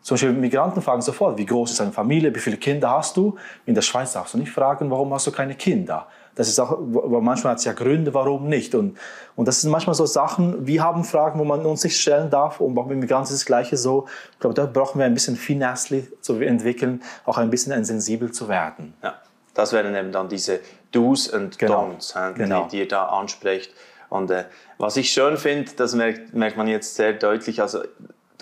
Zum 0.03 0.15
Beispiel 0.15 0.33
Migranten 0.33 0.81
fragen 0.81 1.01
sofort, 1.01 1.37
wie 1.37 1.45
groß 1.45 1.71
ist 1.71 1.79
deine 1.79 1.93
Familie, 1.93 2.35
wie 2.35 2.39
viele 2.39 2.57
Kinder 2.57 2.89
hast 2.89 3.15
du? 3.15 3.37
In 3.65 3.73
der 3.73 3.81
Schweiz 3.81 4.11
darfst 4.11 4.33
du 4.33 4.37
nicht 4.37 4.51
fragen, 4.51 4.91
warum 4.91 5.13
hast 5.13 5.25
du 5.25 5.31
keine 5.31 5.55
Kinder? 5.55 6.07
Das 6.35 6.49
ist 6.49 6.59
auch, 6.59 6.77
manchmal 6.79 7.51
hat 7.51 7.59
es 7.59 7.65
ja 7.65 7.73
Gründe, 7.73 8.13
warum 8.13 8.49
nicht. 8.49 8.75
Und, 8.75 8.97
und 9.35 9.47
das 9.47 9.61
sind 9.61 9.71
manchmal 9.71 9.93
so 9.93 10.05
Sachen, 10.05 10.67
wir 10.67 10.83
haben 10.83 11.05
Fragen, 11.05 11.39
wo 11.39 11.45
man 11.45 11.65
uns 11.65 11.83
nicht 11.85 11.99
stellen 11.99 12.29
darf. 12.29 12.59
Und 12.59 12.77
auch 12.77 12.87
mit 12.87 12.97
Migranten 12.97 13.31
ist 13.31 13.41
das 13.41 13.45
Gleiche 13.45 13.77
so. 13.77 14.07
Ich 14.33 14.39
glaube, 14.39 14.55
da 14.55 14.65
brauchen 14.65 14.99
wir 14.99 15.05
ein 15.05 15.13
bisschen 15.13 15.37
Finesse 15.37 16.07
zu 16.21 16.35
entwickeln, 16.41 17.01
auch 17.25 17.37
ein 17.37 17.49
bisschen 17.49 17.85
sensibel 17.85 18.31
zu 18.31 18.49
werden. 18.49 18.95
Ja, 19.03 19.15
das 19.53 19.71
wären 19.71 19.95
eben 19.95 20.11
dann 20.11 20.27
diese 20.27 20.59
Do's 20.91 21.27
und 21.29 21.57
genau. 21.57 21.91
Don'ts, 21.91 22.33
genau. 22.33 22.63
die, 22.63 22.69
die 22.69 22.79
ihr 22.79 22.87
da 22.87 23.05
ansprecht. 23.05 23.73
Und 24.09 24.31
äh, 24.31 24.45
was 24.79 24.97
ich 24.97 25.11
schön 25.11 25.37
finde, 25.37 25.71
das 25.75 25.95
merkt, 25.95 26.33
merkt 26.33 26.57
man 26.57 26.67
jetzt 26.67 26.95
sehr 26.95 27.13
deutlich, 27.13 27.61
also 27.61 27.79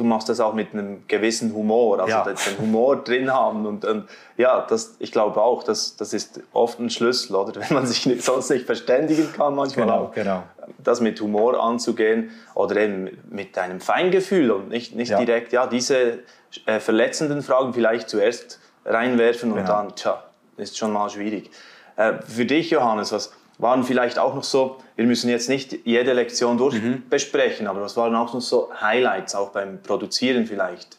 du 0.02 0.08
machst 0.08 0.30
das 0.30 0.40
auch 0.40 0.54
mit 0.54 0.74
einem 0.74 1.04
gewissen 1.08 1.54
Humor, 1.54 2.00
also 2.00 2.10
ja. 2.10 2.24
den 2.24 2.58
Humor 2.58 3.04
drin 3.04 3.32
haben 3.32 3.68
und, 3.68 3.86
und 3.86 4.10
ja, 4.36 4.66
das, 4.68 4.96
ich 4.98 5.12
glaube 5.12 5.40
auch, 5.40 5.64
das, 5.64 5.96
das 5.96 6.14
ist 6.14 6.40
oft 6.54 6.80
ein 6.80 6.90
Schlüssel, 6.90 7.36
oder 7.36 7.62
wenn 7.62 7.76
man 7.76 7.86
sich 7.86 8.08
nicht, 8.08 8.24
sonst 8.24 8.50
nicht 8.50 8.66
verständigen 8.66 9.32
kann, 9.32 9.54
manchmal 9.54 9.86
genau, 9.86 9.98
auch, 10.00 10.12
genau. 10.12 10.44
das 10.80 11.02
mit 11.02 11.22
Humor 11.22 11.64
anzugehen 11.64 12.32
oder 12.56 12.78
eben 12.78 13.16
mit 13.30 13.56
einem 13.60 13.80
Feingefühl 13.80 14.50
und 14.50 14.70
nicht, 14.70 14.96
nicht 14.96 15.10
ja. 15.10 15.20
direkt, 15.20 15.54
ja, 15.54 15.68
diese 15.68 16.20
äh, 16.66 16.80
verletzenden 16.80 17.44
Fragen 17.44 17.74
vielleicht 17.74 18.10
zuerst 18.10 18.60
reinwerfen 18.86 19.52
und 19.52 19.60
genau. 19.60 19.70
dann, 19.70 19.96
tja, 19.96 20.24
ist 20.58 20.78
schon 20.80 20.92
mal 20.92 21.10
schwierig. 21.12 21.52
Äh, 21.96 22.14
für 22.28 22.46
dich, 22.46 22.72
Johannes, 22.72 23.12
was 23.12 23.34
waren 23.62 23.84
vielleicht 23.84 24.18
auch 24.18 24.34
noch 24.34 24.44
so, 24.44 24.78
wir 24.96 25.06
müssen 25.06 25.30
jetzt 25.30 25.48
nicht 25.48 25.86
jede 25.86 26.14
Lektion 26.14 26.58
durchbesprechen, 26.58 27.64
mhm. 27.64 27.70
aber 27.70 27.82
was 27.82 27.96
waren 27.96 28.16
auch 28.16 28.34
noch 28.34 28.42
so 28.42 28.72
Highlights, 28.82 29.36
auch 29.36 29.50
beim 29.50 29.82
Produzieren 29.82 30.48
vielleicht? 30.48 30.98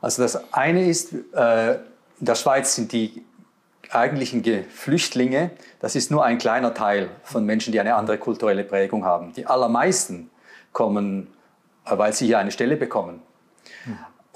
Also 0.00 0.22
das 0.22 0.52
eine 0.52 0.88
ist, 0.88 1.12
äh, 1.34 1.74
in 1.74 2.26
der 2.26 2.34
Schweiz 2.34 2.74
sind 2.74 2.92
die 2.92 3.24
eigentlichen 3.90 4.42
Flüchtlinge, 4.70 5.50
das 5.80 5.94
ist 5.94 6.10
nur 6.10 6.24
ein 6.24 6.38
kleiner 6.38 6.74
Teil 6.74 7.10
von 7.22 7.44
Menschen, 7.44 7.72
die 7.72 7.80
eine 7.80 7.94
andere 7.94 8.18
kulturelle 8.18 8.64
Prägung 8.64 9.04
haben. 9.04 9.32
Die 9.34 9.46
allermeisten 9.46 10.30
kommen, 10.72 11.28
äh, 11.84 11.96
weil 11.96 12.12
sie 12.14 12.26
hier 12.26 12.38
eine 12.38 12.50
Stelle 12.52 12.76
bekommen. 12.76 13.20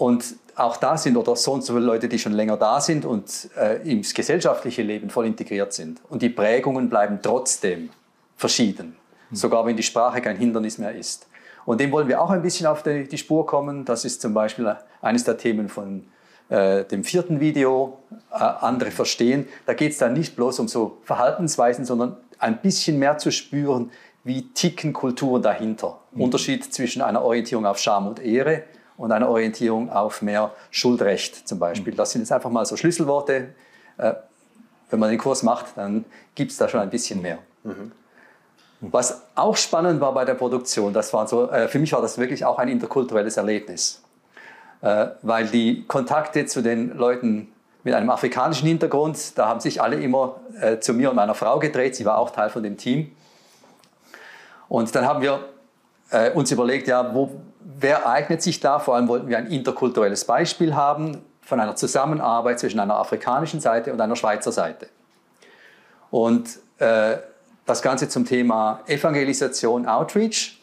Und 0.01 0.37
auch 0.55 0.79
da 0.79 0.97
sind 0.97 1.19
oder 1.19 1.37
so 1.37 1.53
und 1.53 1.63
so 1.63 1.75
viele 1.75 1.85
Leute, 1.85 2.09
die 2.09 2.19
schon 2.19 2.33
länger 2.33 2.57
da 2.57 2.81
sind 2.81 3.05
und 3.05 3.51
äh, 3.55 3.87
ins 3.87 4.15
gesellschaftliche 4.15 4.81
Leben 4.81 5.11
voll 5.11 5.27
integriert 5.27 5.75
sind. 5.75 6.01
Und 6.09 6.23
die 6.23 6.31
Prägungen 6.31 6.89
bleiben 6.89 7.19
trotzdem 7.23 7.91
verschieden, 8.35 8.97
mhm. 9.29 9.37
sogar 9.37 9.67
wenn 9.67 9.77
die 9.77 9.83
Sprache 9.83 10.23
kein 10.23 10.39
Hindernis 10.39 10.79
mehr 10.79 10.95
ist. 10.95 11.29
Und 11.67 11.83
dem 11.83 11.93
wollen 11.93 12.09
wir 12.09 12.23
auch 12.23 12.31
ein 12.31 12.41
bisschen 12.41 12.67
auf 12.67 12.83
die, 12.83 13.05
die 13.05 13.19
Spur 13.19 13.45
kommen. 13.45 13.85
Das 13.85 14.07
ist 14.07 14.23
zum 14.23 14.33
Beispiel 14.33 14.75
eines 15.03 15.25
der 15.25 15.37
Themen 15.37 15.69
von 15.69 16.07
äh, 16.49 16.85
dem 16.85 17.05
vierten 17.05 17.39
Video, 17.41 17.99
äh, 18.33 18.37
andere 18.37 18.93
verstehen. 18.93 19.49
Da 19.67 19.75
geht 19.75 19.93
es 19.93 19.99
dann 19.99 20.15
nicht 20.15 20.35
bloß 20.35 20.61
um 20.61 20.69
so 20.69 20.97
Verhaltensweisen, 21.05 21.85
sondern 21.85 22.17
ein 22.39 22.63
bisschen 22.63 22.99
mehr 22.99 23.19
zu 23.19 23.31
spüren, 23.31 23.91
wie 24.25 24.49
ticken 24.55 24.95
Kulturen 24.95 25.43
dahinter. 25.43 25.99
Mhm. 26.13 26.23
Unterschied 26.23 26.73
zwischen 26.73 27.03
einer 27.03 27.21
Orientierung 27.21 27.67
auf 27.67 27.77
Scham 27.77 28.07
und 28.07 28.19
Ehre 28.19 28.63
und 29.01 29.13
eine 29.13 29.31
Orientierung 29.31 29.91
auf 29.91 30.21
mehr 30.21 30.53
Schuldrecht 30.71 31.49
zum 31.49 31.59
Beispiel. 31.59 31.95
Das 31.95 32.11
sind 32.11 32.21
jetzt 32.21 32.33
einfach 32.33 32.51
mal 32.51 32.67
so 32.67 32.77
Schlüsselworte. 32.77 33.55
Äh, 33.97 34.13
wenn 34.91 35.01
man 35.01 35.09
den 35.09 35.19
Kurs 35.19 35.43
macht, 35.43 35.69
dann 35.77 36.05
gibt 36.35 36.51
es 36.51 36.59
da 36.59 36.69
schon 36.69 36.81
ein 36.81 36.91
bisschen 36.91 37.23
mehr. 37.23 37.39
Mhm. 37.65 37.93
Was 38.83 39.23
auch 39.35 39.57
spannend 39.57 40.03
war 40.03 40.13
bei 40.13 40.27
der 40.27 40.35
Produktion, 40.35 40.93
das 40.93 41.15
war 41.15 41.27
so, 41.27 41.51
äh, 41.51 41.67
für 41.69 41.79
mich 41.79 41.95
war 41.95 42.03
das 42.03 42.19
wirklich 42.19 42.45
auch 42.45 42.59
ein 42.59 42.69
interkulturelles 42.69 43.39
Erlebnis, 43.39 44.03
äh, 44.83 45.07
weil 45.23 45.47
die 45.47 45.87
Kontakte 45.87 46.45
zu 46.45 46.61
den 46.61 46.95
Leuten 46.95 47.49
mit 47.83 47.95
einem 47.95 48.11
afrikanischen 48.11 48.69
Hintergrund, 48.69 49.39
da 49.39 49.49
haben 49.49 49.61
sich 49.61 49.81
alle 49.81 49.99
immer 49.99 50.37
zu 50.81 50.93
mir 50.93 51.09
und 51.09 51.17
meiner 51.17 51.35
Frau 51.35 51.59
gedreht, 51.59 51.97
sie 51.97 52.05
war 52.05 52.19
auch 52.19 52.29
Teil 52.29 52.51
von 52.51 52.63
dem 52.63 52.77
Team. 52.77 53.11
Und 54.69 54.95
dann 54.95 55.07
haben 55.07 55.23
wir 55.23 55.41
uns 56.35 56.53
überlegt, 56.53 56.89
ja, 56.89 57.15
wo, 57.15 57.41
wer 57.61 58.09
eignet 58.09 58.43
sich 58.43 58.61
da? 58.61 58.79
Vor 58.79 58.97
allem 58.97 59.09
wollten 59.09 59.29
wir 59.29 59.39
ein 59.39 59.47
interkulturelles 59.47 60.25
Beispiel 60.25 60.75
haben 60.75 61.23
von 61.41 61.61
einer 61.61 61.77
Zusammenarbeit 61.77 62.61
zwischen 62.61 62.81
einer 62.81 62.97
afrikanischen 62.97 63.61
Seite 63.61 63.93
und 63.93 64.01
einer 64.01 64.17
Schweizer 64.17 64.53
Seite. 64.53 64.89
Und 66.11 66.59
äh, 66.79 67.17
das 67.67 67.83
Ganze 67.83 68.09
zum 68.09 68.25
Thema 68.25 68.81
Evangelisation, 68.87 69.87
Outreach. 69.87 70.61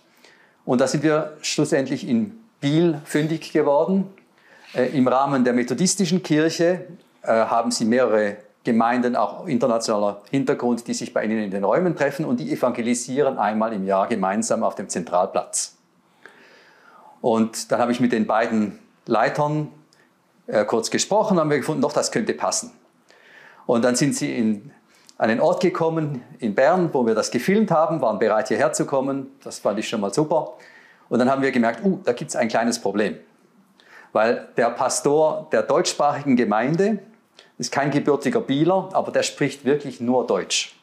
Und 0.66 0.82
da 0.82 0.88
sind 0.88 1.04
wir 1.04 1.38
schlussendlich 1.42 2.08
in 2.08 2.38
Biel 2.60 3.00
fündig 3.06 3.54
geworden. 3.54 4.14
Äh, 4.74 4.98
Im 4.98 5.08
Rahmen 5.08 5.44
der 5.44 5.54
methodistischen 5.54 6.22
Kirche 6.22 6.88
äh, 7.22 7.28
haben 7.28 7.72
sie 7.72 7.86
mehrere 7.86 8.38
Gemeinden, 8.64 9.16
auch 9.16 9.48
internationaler 9.48 10.22
Hintergrund, 10.30 10.86
die 10.88 10.94
sich 10.94 11.14
bei 11.14 11.24
ihnen 11.24 11.42
in 11.42 11.52
den 11.52 11.64
Räumen 11.64 11.96
treffen 11.96 12.26
und 12.26 12.42
die 12.42 12.52
evangelisieren 12.52 13.38
einmal 13.38 13.72
im 13.72 13.86
Jahr 13.86 14.08
gemeinsam 14.08 14.64
auf 14.64 14.76
dem 14.76 14.90
Zentralplatz. 14.90 15.77
Und 17.22 17.72
dann 17.72 17.80
habe 17.80 17.92
ich 17.92 18.00
mit 18.00 18.12
den 18.12 18.28
beiden 18.28 18.80
Leitern 19.06 19.70
äh, 20.48 20.66
kurz 20.66 20.90
gesprochen, 20.90 21.40
haben 21.40 21.50
wir 21.50 21.58
gefunden, 21.58 21.82
doch, 21.82 21.94
das 21.94 22.12
könnte 22.12 22.34
passen. 22.34 22.72
Und 23.66 23.84
dann 23.84 23.96
sind 23.96 24.16
sie 24.16 24.36
in 24.36 24.72
einen 25.18 25.40
Ort 25.40 25.62
gekommen 25.62 26.24
in 26.40 26.56
Bern, 26.56 26.90
wo 26.94 27.06
wir 27.06 27.16
das 27.16 27.32
gefilmt 27.32 27.72
haben, 27.72 28.02
waren 28.02 28.20
bereit 28.20 28.50
hierher 28.50 28.72
zu 28.74 28.86
kommen. 28.86 29.32
Das 29.44 29.60
fand 29.60 29.80
ich 29.80 29.90
schon 29.90 30.00
mal 30.00 30.14
super. 30.14 30.54
Und 31.10 31.20
dann 31.20 31.30
haben 31.30 31.42
wir 31.42 31.52
gemerkt, 31.52 31.84
uh, 31.84 32.00
da 32.04 32.14
gibt 32.14 32.30
es 32.30 32.36
ein 32.36 32.48
kleines 32.48 32.80
Problem. 32.80 33.18
Weil 34.14 34.48
der 34.58 34.70
Pastor 34.70 35.48
der 35.52 35.64
deutschsprachigen 35.64 36.36
Gemeinde 36.36 37.00
ist 37.58 37.72
kein 37.72 37.92
gebürtiger 37.92 38.40
Bieler, 38.40 38.90
aber 38.94 39.12
der 39.12 39.24
spricht 39.24 39.66
wirklich 39.66 40.00
nur 40.00 40.28
Deutsch. 40.28 40.76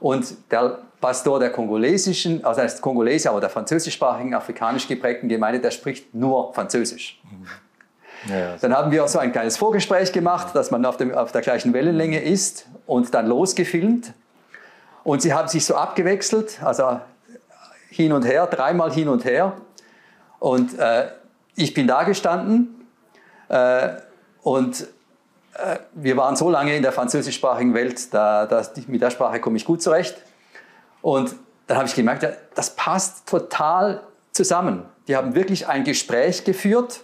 Und 0.00 0.36
der 0.50 0.78
Pastor 1.06 1.38
der 1.38 1.50
kongolesischen, 1.50 2.44
also 2.44 2.62
ist 2.62 2.82
Kongolese, 2.82 3.30
aber 3.30 3.38
der 3.38 3.48
französischsprachigen, 3.48 4.34
afrikanisch 4.34 4.88
geprägten 4.88 5.28
Gemeinde, 5.28 5.60
der 5.60 5.70
spricht 5.70 6.12
nur 6.12 6.52
Französisch. 6.52 7.22
Ja, 8.28 8.56
dann 8.60 8.76
haben 8.76 8.90
wir 8.90 9.06
so 9.06 9.20
ein 9.20 9.30
kleines 9.30 9.56
Vorgespräch 9.56 10.10
gemacht, 10.10 10.48
dass 10.56 10.72
man 10.72 10.84
auf, 10.84 10.96
dem, 10.96 11.14
auf 11.14 11.30
der 11.30 11.42
gleichen 11.42 11.72
Wellenlänge 11.72 12.20
ist 12.20 12.66
und 12.88 13.14
dann 13.14 13.28
losgefilmt. 13.28 14.14
Und 15.04 15.22
sie 15.22 15.32
haben 15.32 15.46
sich 15.46 15.64
so 15.64 15.76
abgewechselt, 15.76 16.60
also 16.60 16.98
hin 17.88 18.12
und 18.12 18.24
her, 18.24 18.48
dreimal 18.48 18.92
hin 18.92 19.08
und 19.08 19.24
her. 19.24 19.52
Und 20.40 20.76
äh, 20.76 21.06
ich 21.54 21.72
bin 21.72 21.86
da 21.86 22.02
gestanden 22.02 22.84
äh, 23.48 23.90
und 24.42 24.88
äh, 25.54 25.76
wir 25.94 26.16
waren 26.16 26.34
so 26.34 26.50
lange 26.50 26.74
in 26.74 26.82
der 26.82 26.90
französischsprachigen 26.90 27.74
Welt, 27.74 28.12
da, 28.12 28.46
da, 28.46 28.60
mit 28.88 29.00
der 29.00 29.10
Sprache 29.10 29.38
komme 29.38 29.56
ich 29.56 29.64
gut 29.64 29.80
zurecht. 29.80 30.16
Und 31.06 31.36
dann 31.68 31.76
habe 31.76 31.86
ich 31.86 31.94
gemerkt, 31.94 32.26
das 32.56 32.74
passt 32.74 33.28
total 33.28 34.00
zusammen. 34.32 34.82
Die 35.06 35.14
haben 35.14 35.36
wirklich 35.36 35.68
ein 35.68 35.84
Gespräch 35.84 36.42
geführt 36.42 36.98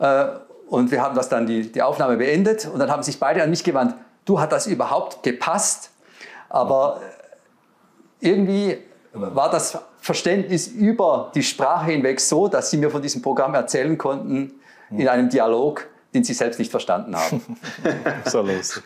äh, 0.00 0.26
und 0.68 0.90
wir 0.90 1.00
haben 1.00 1.14
das 1.14 1.28
dann 1.28 1.46
die, 1.46 1.70
die 1.70 1.82
Aufnahme 1.82 2.16
beendet 2.16 2.66
und 2.66 2.80
dann 2.80 2.90
haben 2.90 3.04
sich 3.04 3.20
beide 3.20 3.44
an 3.44 3.50
mich 3.50 3.62
gewandt. 3.62 3.94
Du, 4.24 4.40
hat 4.40 4.50
das 4.50 4.66
überhaupt 4.66 5.22
gepasst? 5.22 5.90
Aber 6.48 7.00
irgendwie 8.18 8.78
war 9.12 9.52
das 9.52 9.78
Verständnis 10.00 10.66
über 10.66 11.30
die 11.36 11.44
Sprache 11.44 11.92
hinweg 11.92 12.18
so, 12.18 12.48
dass 12.48 12.72
sie 12.72 12.76
mir 12.76 12.90
von 12.90 13.02
diesem 13.02 13.22
Programm 13.22 13.54
erzählen 13.54 13.96
konnten 13.98 14.52
in 14.90 15.06
einem 15.06 15.28
Dialog, 15.28 15.86
den 16.12 16.24
sie 16.24 16.34
selbst 16.34 16.58
nicht 16.58 16.72
verstanden 16.72 17.14
haben. 17.14 17.40
so 18.24 18.42
lustig. 18.42 18.82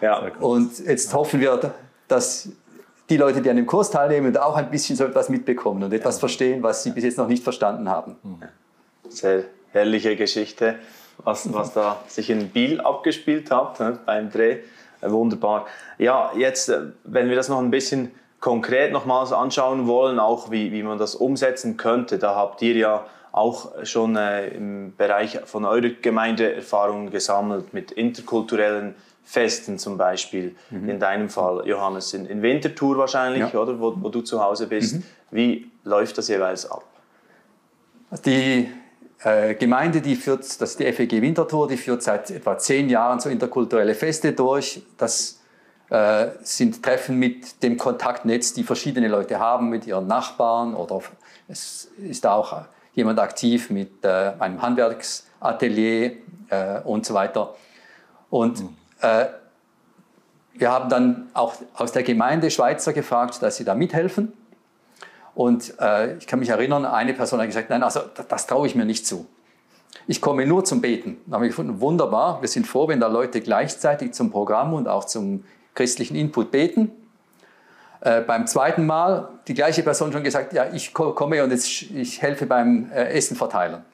Ja. 0.00 0.30
Und 0.38 0.78
jetzt 0.78 1.12
hoffen 1.12 1.40
wir, 1.40 1.74
dass 2.06 2.50
die 3.08 3.16
Leute, 3.16 3.40
die 3.40 3.50
an 3.50 3.56
dem 3.56 3.66
Kurs 3.66 3.90
teilnehmen, 3.90 4.36
auch 4.36 4.56
ein 4.56 4.70
bisschen 4.70 4.96
so 4.96 5.04
etwas 5.04 5.28
mitbekommen 5.28 5.82
und 5.82 5.92
etwas 5.92 6.18
verstehen, 6.18 6.62
was 6.62 6.82
sie 6.82 6.90
bis 6.90 7.04
jetzt 7.04 7.18
noch 7.18 7.28
nicht 7.28 7.42
verstanden 7.42 7.88
haben. 7.88 8.16
Sehr 9.08 9.44
herrliche 9.72 10.16
Geschichte, 10.16 10.76
was, 11.24 11.52
was 11.52 11.72
da 11.72 12.02
sich 12.06 12.30
in 12.30 12.50
Biel 12.50 12.80
abgespielt 12.80 13.50
hat 13.50 13.80
ne, 13.80 13.98
beim 14.04 14.30
Dreh. 14.30 14.58
Wunderbar. 15.00 15.66
Ja, 15.98 16.32
jetzt, 16.36 16.68
äh, 16.68 16.80
wenn 17.04 17.28
wir 17.28 17.36
das 17.36 17.48
noch 17.48 17.60
ein 17.60 17.70
bisschen 17.70 18.10
konkret 18.40 18.92
nochmals 18.92 19.32
anschauen 19.32 19.86
wollen, 19.86 20.18
auch 20.18 20.50
wie, 20.50 20.72
wie 20.72 20.82
man 20.82 20.98
das 20.98 21.14
umsetzen 21.14 21.76
könnte, 21.76 22.18
da 22.18 22.34
habt 22.34 22.62
ihr 22.62 22.74
ja 22.74 23.06
auch 23.32 23.84
schon 23.84 24.16
äh, 24.16 24.48
im 24.48 24.94
Bereich 24.96 25.40
von 25.44 25.64
eurer 25.64 25.90
Gemeinde 26.02 26.52
Erfahrungen 26.52 27.10
gesammelt 27.10 27.72
mit 27.72 27.92
interkulturellen 27.92 28.94
Festen 29.28 29.78
zum 29.78 29.98
Beispiel. 29.98 30.56
Mhm. 30.70 30.88
In 30.88 30.98
deinem 30.98 31.28
Fall, 31.28 31.62
Johannes, 31.66 32.14
in, 32.14 32.24
in 32.24 32.40
Winterthur 32.40 32.96
wahrscheinlich, 32.96 33.52
ja. 33.52 33.60
oder? 33.60 33.78
Wo, 33.78 33.94
wo, 34.00 34.08
du 34.08 34.22
zu 34.22 34.42
Hause 34.42 34.66
bist. 34.66 34.94
Mhm. 34.94 35.02
Wie 35.30 35.70
läuft 35.84 36.16
das 36.16 36.28
jeweils 36.28 36.70
ab? 36.70 36.82
Die 38.24 38.70
äh, 39.22 39.54
Gemeinde, 39.54 40.00
die 40.00 40.16
führt, 40.16 40.40
das 40.40 40.70
ist 40.70 40.80
die 40.80 40.90
FEG 40.90 41.20
Winterthur, 41.20 41.68
die 41.68 41.76
führt 41.76 42.02
seit 42.02 42.30
etwa 42.30 42.56
zehn 42.56 42.88
Jahren 42.88 43.20
so 43.20 43.28
interkulturelle 43.28 43.94
Feste 43.94 44.32
durch. 44.32 44.80
Das 44.96 45.42
äh, 45.90 46.28
sind 46.40 46.82
Treffen 46.82 47.18
mit 47.18 47.62
dem 47.62 47.76
Kontaktnetz, 47.76 48.54
die 48.54 48.62
verschiedene 48.62 49.08
Leute 49.08 49.38
haben, 49.38 49.68
mit 49.68 49.86
ihren 49.86 50.06
Nachbarn 50.06 50.74
oder 50.74 51.02
es 51.48 51.90
ist 51.98 52.26
auch 52.26 52.62
jemand 52.94 53.18
aktiv 53.18 53.68
mit 53.68 54.06
äh, 54.06 54.32
einem 54.38 54.62
Handwerksatelier 54.62 56.12
äh, 56.48 56.80
und 56.82 57.04
so 57.04 57.12
weiter. 57.12 57.54
Und 58.30 58.62
mhm. 58.62 58.77
Äh, 59.00 59.26
wir 60.54 60.70
haben 60.70 60.88
dann 60.88 61.28
auch 61.34 61.54
aus 61.74 61.92
der 61.92 62.02
Gemeinde 62.02 62.50
Schweizer 62.50 62.92
gefragt, 62.92 63.40
dass 63.42 63.56
sie 63.56 63.64
da 63.64 63.74
mithelfen. 63.74 64.32
Und 65.34 65.74
äh, 65.80 66.16
ich 66.16 66.26
kann 66.26 66.40
mich 66.40 66.48
erinnern, 66.48 66.84
eine 66.84 67.14
Person 67.14 67.38
hat 67.38 67.46
gesagt, 67.46 67.70
nein, 67.70 67.84
also 67.84 68.00
das, 68.14 68.26
das 68.26 68.46
traue 68.46 68.66
ich 68.66 68.74
mir 68.74 68.84
nicht 68.84 69.06
zu. 69.06 69.26
Ich 70.08 70.20
komme 70.20 70.46
nur 70.46 70.64
zum 70.64 70.80
Beten. 70.80 71.18
Da 71.26 71.36
haben 71.36 71.42
wir 71.42 71.48
gefunden, 71.48 71.80
wunderbar, 71.80 72.40
wir 72.40 72.48
sind 72.48 72.66
froh, 72.66 72.88
wenn 72.88 72.98
da 72.98 73.06
Leute 73.06 73.40
gleichzeitig 73.40 74.14
zum 74.14 74.30
Programm 74.30 74.74
und 74.74 74.88
auch 74.88 75.04
zum 75.04 75.44
christlichen 75.74 76.16
Input 76.16 76.50
beten. 76.50 76.90
Äh, 78.00 78.22
beim 78.22 78.46
zweiten 78.46 78.86
Mal 78.86 79.28
die 79.46 79.54
gleiche 79.54 79.82
Person 79.82 80.12
schon 80.12 80.24
gesagt, 80.24 80.52
ja, 80.52 80.66
ich 80.72 80.92
komme 80.92 81.42
und 81.44 81.50
jetzt, 81.50 81.82
ich 81.82 82.22
helfe 82.22 82.46
beim 82.46 82.90
äh, 82.90 83.10
Essen 83.10 83.36
verteilen. 83.36 83.84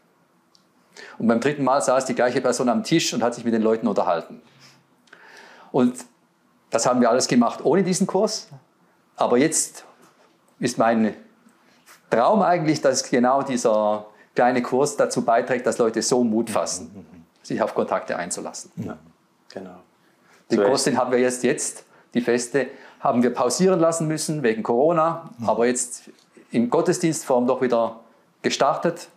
Und 1.18 1.26
beim 1.26 1.40
dritten 1.40 1.64
Mal 1.64 1.82
saß 1.82 2.06
die 2.06 2.14
gleiche 2.14 2.40
Person 2.40 2.68
am 2.68 2.84
Tisch 2.84 3.12
und 3.12 3.22
hat 3.22 3.34
sich 3.34 3.44
mit 3.44 3.52
den 3.52 3.62
Leuten 3.62 3.86
unterhalten. 3.86 4.40
Und 5.74 6.04
das 6.70 6.86
haben 6.86 7.00
wir 7.00 7.10
alles 7.10 7.26
gemacht 7.26 7.64
ohne 7.64 7.82
diesen 7.82 8.06
Kurs. 8.06 8.46
Aber 9.16 9.38
jetzt 9.38 9.84
ist 10.60 10.78
mein 10.78 11.16
Traum 12.10 12.42
eigentlich, 12.42 12.80
dass 12.80 13.10
genau 13.10 13.42
dieser 13.42 14.06
kleine 14.36 14.62
Kurs 14.62 14.96
dazu 14.96 15.22
beiträgt, 15.22 15.66
dass 15.66 15.78
Leute 15.78 16.00
so 16.00 16.22
Mut 16.22 16.48
fassen, 16.48 17.04
sich 17.42 17.60
auf 17.60 17.74
Kontakte 17.74 18.16
einzulassen. 18.16 18.70
Ja, 18.76 18.96
genau. 19.48 19.80
Den 20.48 20.62
Kurs, 20.62 20.84
den 20.84 20.96
haben 20.96 21.10
wir 21.10 21.18
jetzt, 21.18 21.42
jetzt, 21.42 21.84
die 22.14 22.20
Feste, 22.20 22.68
haben 23.00 23.24
wir 23.24 23.34
pausieren 23.34 23.80
lassen 23.80 24.06
müssen 24.06 24.44
wegen 24.44 24.62
Corona, 24.62 25.28
mhm. 25.38 25.48
aber 25.48 25.66
jetzt 25.66 26.04
in 26.52 26.70
Gottesdienstform 26.70 27.48
doch 27.48 27.60
wieder 27.62 27.98
gestartet. 28.42 29.08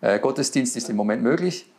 Äh, 0.00 0.18
Gottesdienst 0.18 0.76
ist 0.76 0.90
im 0.90 0.96
Moment 0.96 1.22
möglich. 1.22 1.72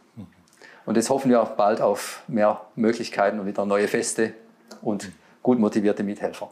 Mhm. 0.86 0.90
Und 0.90 0.96
jetzt 0.96 1.10
hoffen 1.10 1.30
wir 1.30 1.42
auch 1.42 1.52
bald 1.52 1.82
auf 1.82 2.24
mehr 2.28 2.62
Möglichkeiten 2.76 3.40
und 3.40 3.46
wieder 3.46 3.66
neue 3.66 3.88
Feste 3.88 4.34
und 4.82 5.12
gut 5.42 5.60
motivierte 5.60 6.04
Mithelfer. 6.04 6.52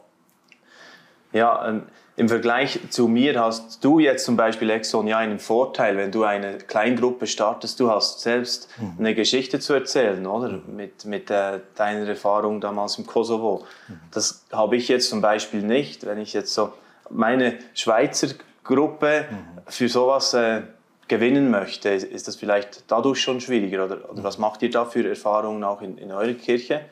Ja, 1.32 1.68
ähm, 1.68 1.82
im 2.16 2.28
Vergleich 2.28 2.78
zu 2.90 3.08
mir 3.08 3.40
hast 3.40 3.84
du 3.84 3.98
jetzt 3.98 4.24
zum 4.24 4.36
Beispiel 4.36 4.70
Exxon 4.70 5.08
ja 5.08 5.18
einen 5.18 5.40
Vorteil, 5.40 5.96
wenn 5.96 6.12
du 6.12 6.22
eine 6.22 6.58
Kleingruppe 6.58 7.26
startest, 7.26 7.80
du 7.80 7.90
hast 7.90 8.20
selbst 8.20 8.68
mhm. 8.78 8.94
eine 9.00 9.14
Geschichte 9.16 9.58
zu 9.58 9.72
erzählen, 9.72 10.24
oder? 10.24 10.60
Mit, 10.68 11.04
mit 11.06 11.28
äh, 11.30 11.58
deiner 11.74 12.06
Erfahrung 12.06 12.60
damals 12.60 12.98
im 12.98 13.06
Kosovo. 13.06 13.64
Mhm. 13.88 14.00
Das 14.12 14.44
habe 14.52 14.76
ich 14.76 14.86
jetzt 14.86 15.08
zum 15.08 15.22
Beispiel 15.22 15.62
nicht, 15.62 16.06
wenn 16.06 16.18
ich 16.18 16.32
jetzt 16.34 16.54
so 16.54 16.72
meine 17.10 17.58
Schweizer 17.74 18.28
Gruppe 18.62 19.26
mhm. 19.28 19.62
für 19.66 19.88
sowas 19.88 20.34
äh, 20.34 20.62
gewinnen 21.08 21.50
möchte, 21.50 21.90
ist 21.90 22.28
das 22.28 22.36
vielleicht 22.36 22.84
dadurch 22.88 23.20
schon 23.20 23.40
schwieriger? 23.40 23.84
Oder, 23.84 24.10
oder 24.10 24.24
was 24.24 24.38
macht 24.38 24.62
ihr 24.62 24.70
da 24.70 24.84
für 24.84 25.08
Erfahrungen 25.08 25.64
auch 25.64 25.82
in, 25.82 25.98
in 25.98 26.10
eurer 26.12 26.34
Kirche? 26.34 26.82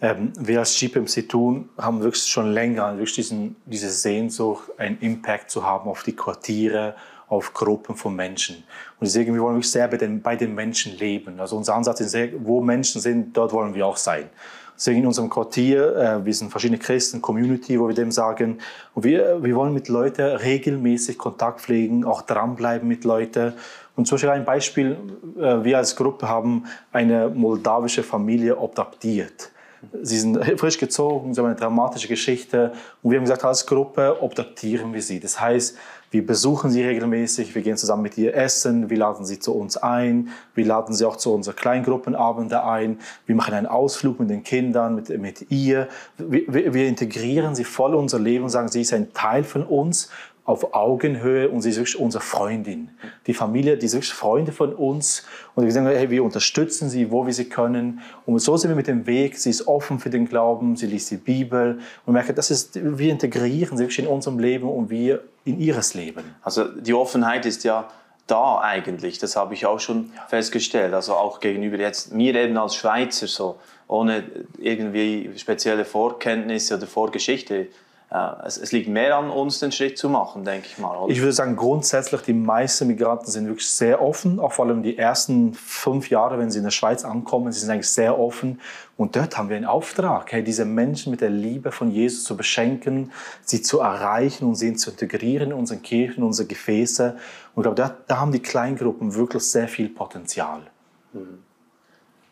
Ähm, 0.00 0.32
wir 0.38 0.58
als 0.58 0.78
GPMC 0.78 1.28
tun, 1.28 1.70
haben 1.78 2.02
wirklich 2.02 2.24
schon 2.24 2.52
länger 2.52 2.92
wirklich 2.98 3.14
diesen, 3.14 3.56
diese 3.64 3.90
Sehnsucht, 3.90 4.70
einen 4.78 4.98
Impact 5.00 5.50
zu 5.50 5.64
haben 5.64 5.88
auf 5.88 6.02
die 6.02 6.14
Quartiere, 6.14 6.94
auf 7.28 7.54
Gruppen 7.54 7.96
von 7.96 8.14
Menschen. 8.14 8.56
Und 9.00 9.06
deswegen 9.06 9.34
wir 9.34 9.40
wollen 9.42 9.56
wirklich 9.56 9.70
sehr 9.70 9.88
bei 9.88 9.96
den, 9.96 10.22
bei 10.22 10.36
den 10.36 10.54
Menschen 10.54 10.96
leben. 10.96 11.40
Also 11.40 11.56
unser 11.56 11.74
Ansatz 11.74 12.00
ist 12.00 12.12
sehr, 12.12 12.30
wo 12.38 12.60
Menschen 12.60 13.00
sind, 13.00 13.36
dort 13.36 13.52
wollen 13.52 13.74
wir 13.74 13.86
auch 13.86 13.96
sein. 13.96 14.28
Deswegen 14.76 15.00
in 15.00 15.06
unserem 15.06 15.30
Quartier, 15.30 15.96
äh, 15.96 16.24
wir 16.24 16.34
sind 16.34 16.50
verschiedene 16.50 16.78
Christen, 16.78 17.22
Community, 17.22 17.80
wo 17.80 17.88
wir 17.88 17.94
dem 17.94 18.12
sagen, 18.12 18.58
und 18.94 19.04
wir, 19.04 19.42
wir 19.42 19.56
wollen 19.56 19.72
mit 19.72 19.88
Leuten 19.88 20.22
regelmäßig 20.22 21.16
Kontakt 21.16 21.62
pflegen, 21.62 22.04
auch 22.04 22.22
dranbleiben 22.22 22.86
mit 22.86 23.04
Leuten. 23.04 23.54
Und 23.96 24.06
zum 24.06 24.16
Beispiel 24.16 24.30
ein 24.30 24.44
Beispiel, 24.44 24.96
äh, 25.38 25.64
wir 25.64 25.78
als 25.78 25.96
Gruppe 25.96 26.28
haben 26.28 26.64
eine 26.92 27.28
moldawische 27.28 28.02
Familie 28.02 28.58
adoptiert. 28.58 29.50
Sie 30.02 30.18
sind 30.18 30.38
frisch 30.58 30.78
gezogen, 30.78 31.34
sie 31.34 31.40
haben 31.40 31.46
eine 31.46 31.56
dramatische 31.56 32.08
Geschichte. 32.08 32.72
Und 33.02 33.10
wir 33.10 33.18
haben 33.18 33.24
gesagt, 33.24 33.44
als 33.44 33.66
Gruppe 33.66 34.22
obdatieren 34.22 34.92
wir 34.92 35.02
sie. 35.02 35.20
Das 35.20 35.40
heißt, 35.40 35.76
wir 36.10 36.24
besuchen 36.24 36.70
sie 36.70 36.82
regelmäßig, 36.84 37.54
wir 37.54 37.62
gehen 37.62 37.76
zusammen 37.76 38.02
mit 38.02 38.16
ihr 38.16 38.34
essen, 38.34 38.88
wir 38.88 38.96
laden 38.96 39.26
sie 39.26 39.40
zu 39.40 39.54
uns 39.54 39.76
ein, 39.76 40.28
wir 40.54 40.64
laden 40.64 40.94
sie 40.94 41.04
auch 41.04 41.16
zu 41.16 41.34
unseren 41.34 41.56
Kleingruppenabende 41.56 42.64
ein, 42.64 43.00
wir 43.26 43.34
machen 43.34 43.54
einen 43.54 43.66
Ausflug 43.66 44.20
mit 44.20 44.30
den 44.30 44.44
Kindern, 44.44 44.94
mit, 44.94 45.08
mit 45.20 45.50
ihr. 45.50 45.88
Wir, 46.16 46.72
wir 46.72 46.86
integrieren 46.86 47.54
sie 47.54 47.64
voll 47.64 47.92
in 47.92 47.98
unser 47.98 48.20
Leben 48.20 48.44
und 48.44 48.50
sagen, 48.50 48.68
sie 48.68 48.82
ist 48.82 48.92
ein 48.92 49.12
Teil 49.12 49.42
von 49.42 49.64
uns 49.64 50.08
auf 50.46 50.74
Augenhöhe 50.74 51.48
und 51.48 51.60
sie 51.60 51.70
ist 51.70 51.76
wirklich 51.76 51.98
unsere 51.98 52.22
Freundin. 52.22 52.90
Die 53.26 53.34
Familie, 53.34 53.76
die 53.76 53.86
ist 53.86 53.94
wirklich 53.94 54.12
Freunde 54.12 54.52
von 54.52 54.72
uns 54.72 55.26
und 55.56 55.64
wir 55.64 55.72
sagen, 55.72 55.86
hey, 55.86 56.08
wir 56.08 56.22
unterstützen 56.22 56.88
sie, 56.88 57.10
wo 57.10 57.26
wir 57.26 57.34
sie 57.34 57.48
können. 57.48 58.00
Und 58.24 58.38
so 58.38 58.56
sind 58.56 58.70
wir 58.70 58.76
mit 58.76 58.86
dem 58.86 59.06
Weg. 59.06 59.36
Sie 59.36 59.50
ist 59.50 59.66
offen 59.66 59.98
für 59.98 60.08
den 60.08 60.28
Glauben, 60.28 60.76
sie 60.76 60.86
liest 60.86 61.10
die 61.10 61.16
Bibel 61.16 61.80
und 62.06 62.12
merkt, 62.12 62.38
das 62.38 62.52
ist, 62.52 62.76
wir 62.76 63.10
integrieren 63.10 63.76
sie 63.76 63.84
wirklich 63.84 63.98
in 63.98 64.06
unserem 64.06 64.38
Leben 64.38 64.68
und 64.68 64.88
wir 64.88 65.24
in 65.44 65.58
ihres 65.60 65.94
Leben. 65.94 66.22
Also 66.42 66.64
die 66.64 66.94
Offenheit 66.94 67.44
ist 67.44 67.64
ja 67.64 67.88
da 68.28 68.60
eigentlich. 68.60 69.18
Das 69.18 69.34
habe 69.36 69.54
ich 69.54 69.66
auch 69.66 69.80
schon 69.80 70.12
festgestellt. 70.28 70.94
Also 70.94 71.14
auch 71.14 71.40
gegenüber 71.40 71.78
jetzt 71.78 72.12
mir 72.12 72.34
eben 72.36 72.56
als 72.56 72.76
Schweizer 72.76 73.26
so 73.26 73.58
ohne 73.88 74.24
irgendwie 74.58 75.30
spezielle 75.36 75.84
Vorkenntnisse 75.84 76.76
oder 76.76 76.86
Vorgeschichte 76.86 77.68
es, 78.08 78.56
es, 78.56 78.70
liegt 78.70 78.88
mehr 78.88 79.16
an 79.16 79.30
uns, 79.30 79.58
den 79.58 79.72
Schritt 79.72 79.98
zu 79.98 80.08
machen, 80.08 80.44
denke 80.44 80.68
ich 80.68 80.78
mal. 80.78 80.96
Oder? 80.96 81.12
Ich 81.12 81.20
würde 81.20 81.32
sagen, 81.32 81.56
grundsätzlich, 81.56 82.20
die 82.20 82.32
meisten 82.32 82.86
Migranten 82.86 83.26
sind 83.26 83.48
wirklich 83.48 83.68
sehr 83.68 84.00
offen, 84.00 84.38
auch 84.38 84.52
vor 84.52 84.66
allem 84.66 84.84
die 84.84 84.96
ersten 84.96 85.54
fünf 85.54 86.08
Jahre, 86.08 86.38
wenn 86.38 86.48
sie 86.50 86.58
in 86.58 86.64
der 86.64 86.70
Schweiz 86.70 87.04
ankommen, 87.04 87.50
sie 87.50 87.58
sind 87.58 87.70
eigentlich 87.70 87.90
sehr 87.90 88.16
offen. 88.16 88.60
Und 88.96 89.16
dort 89.16 89.36
haben 89.36 89.48
wir 89.48 89.56
einen 89.56 89.64
Auftrag, 89.64 90.30
hey, 90.30 90.44
diese 90.44 90.64
Menschen 90.64 91.10
mit 91.10 91.20
der 91.20 91.30
Liebe 91.30 91.72
von 91.72 91.90
Jesus 91.90 92.22
zu 92.22 92.36
beschenken, 92.36 93.10
sie 93.42 93.60
zu 93.60 93.80
erreichen 93.80 94.46
und 94.46 94.54
sie 94.54 94.72
zu 94.74 94.90
integrieren 94.90 95.50
in 95.50 95.56
unseren 95.56 95.82
Kirchen, 95.82 96.18
in 96.18 96.24
unsere 96.24 96.46
Gefäße. 96.46 97.16
Und 97.54 97.60
ich 97.60 97.62
glaube, 97.62 97.74
da, 97.74 97.96
da 98.06 98.20
haben 98.20 98.30
die 98.30 98.40
Kleingruppen 98.40 99.14
wirklich 99.14 99.42
sehr 99.42 99.66
viel 99.66 99.88
Potenzial. 99.88 100.60
Hm. 101.12 101.42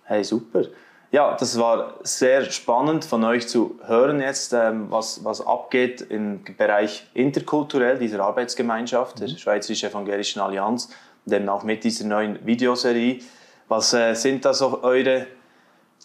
Hey, 0.04 0.22
super. 0.22 0.66
Ja, 1.14 1.36
das 1.36 1.56
war 1.60 1.94
sehr 2.02 2.50
spannend 2.50 3.04
von 3.04 3.22
euch 3.22 3.46
zu 3.46 3.78
hören 3.86 4.20
jetzt, 4.20 4.52
ähm, 4.52 4.90
was, 4.90 5.22
was 5.22 5.46
abgeht 5.46 6.00
im 6.00 6.42
Bereich 6.58 7.06
interkulturell 7.14 8.00
dieser 8.00 8.18
Arbeitsgemeinschaft 8.24 9.20
der 9.20 9.28
mhm. 9.28 9.36
Schweizerischen 9.36 9.90
Evangelischen 9.90 10.40
Allianz, 10.40 10.88
denn 11.24 11.48
auch 11.48 11.62
mit 11.62 11.84
dieser 11.84 12.04
neuen 12.04 12.44
Videoserie. 12.44 13.20
Was 13.68 13.94
äh, 13.94 14.14
sind 14.14 14.44
da 14.44 14.52
so 14.54 14.82
eure 14.82 15.28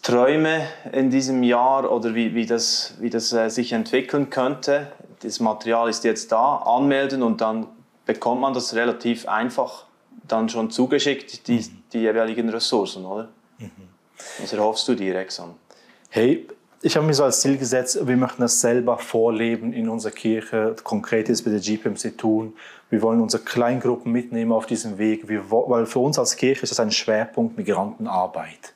Träume 0.00 0.68
in 0.92 1.10
diesem 1.10 1.42
Jahr 1.42 1.90
oder 1.90 2.14
wie, 2.14 2.36
wie 2.36 2.46
das, 2.46 2.94
wie 3.00 3.10
das 3.10 3.32
äh, 3.32 3.48
sich 3.48 3.72
entwickeln 3.72 4.30
könnte? 4.30 4.92
Das 5.24 5.40
Material 5.40 5.90
ist 5.90 6.04
jetzt 6.04 6.30
da, 6.30 6.58
anmelden 6.58 7.24
und 7.24 7.40
dann 7.40 7.66
bekommt 8.06 8.42
man 8.42 8.54
das 8.54 8.76
relativ 8.76 9.26
einfach 9.26 9.86
dann 10.28 10.48
schon 10.48 10.70
zugeschickt, 10.70 11.48
die, 11.48 11.56
mhm. 11.56 11.82
die 11.92 11.98
jeweiligen 11.98 12.48
Ressourcen, 12.48 13.04
oder? 13.04 13.28
Mhm. 13.58 13.89
Was 14.40 14.52
erhoffst 14.52 14.86
du 14.88 14.94
dir, 14.94 15.16
Exxon? 15.16 15.54
Hey, 16.08 16.46
ich 16.82 16.96
habe 16.96 17.06
mir 17.06 17.12
so 17.12 17.24
als 17.24 17.40
Ziel 17.40 17.58
gesetzt, 17.58 17.98
wir 18.06 18.16
möchten 18.16 18.40
das 18.40 18.60
selber 18.60 18.96
vorleben 18.96 19.72
in 19.72 19.88
unserer 19.88 20.12
Kirche, 20.12 20.74
konkret 20.82 21.28
jetzt 21.28 21.44
bei 21.44 21.50
der 21.50 21.60
GPMC 21.60 22.16
tun. 22.16 22.54
Wir 22.88 23.02
wollen 23.02 23.20
unsere 23.20 23.42
Kleingruppen 23.42 24.10
mitnehmen 24.10 24.50
auf 24.50 24.64
diesem 24.64 24.96
Weg, 24.96 25.28
wir, 25.28 25.50
weil 25.50 25.84
für 25.84 25.98
uns 25.98 26.18
als 26.18 26.36
Kirche 26.36 26.62
ist 26.62 26.70
das 26.70 26.80
ein 26.80 26.90
Schwerpunkt 26.90 27.58
Migrantenarbeit. 27.58 28.72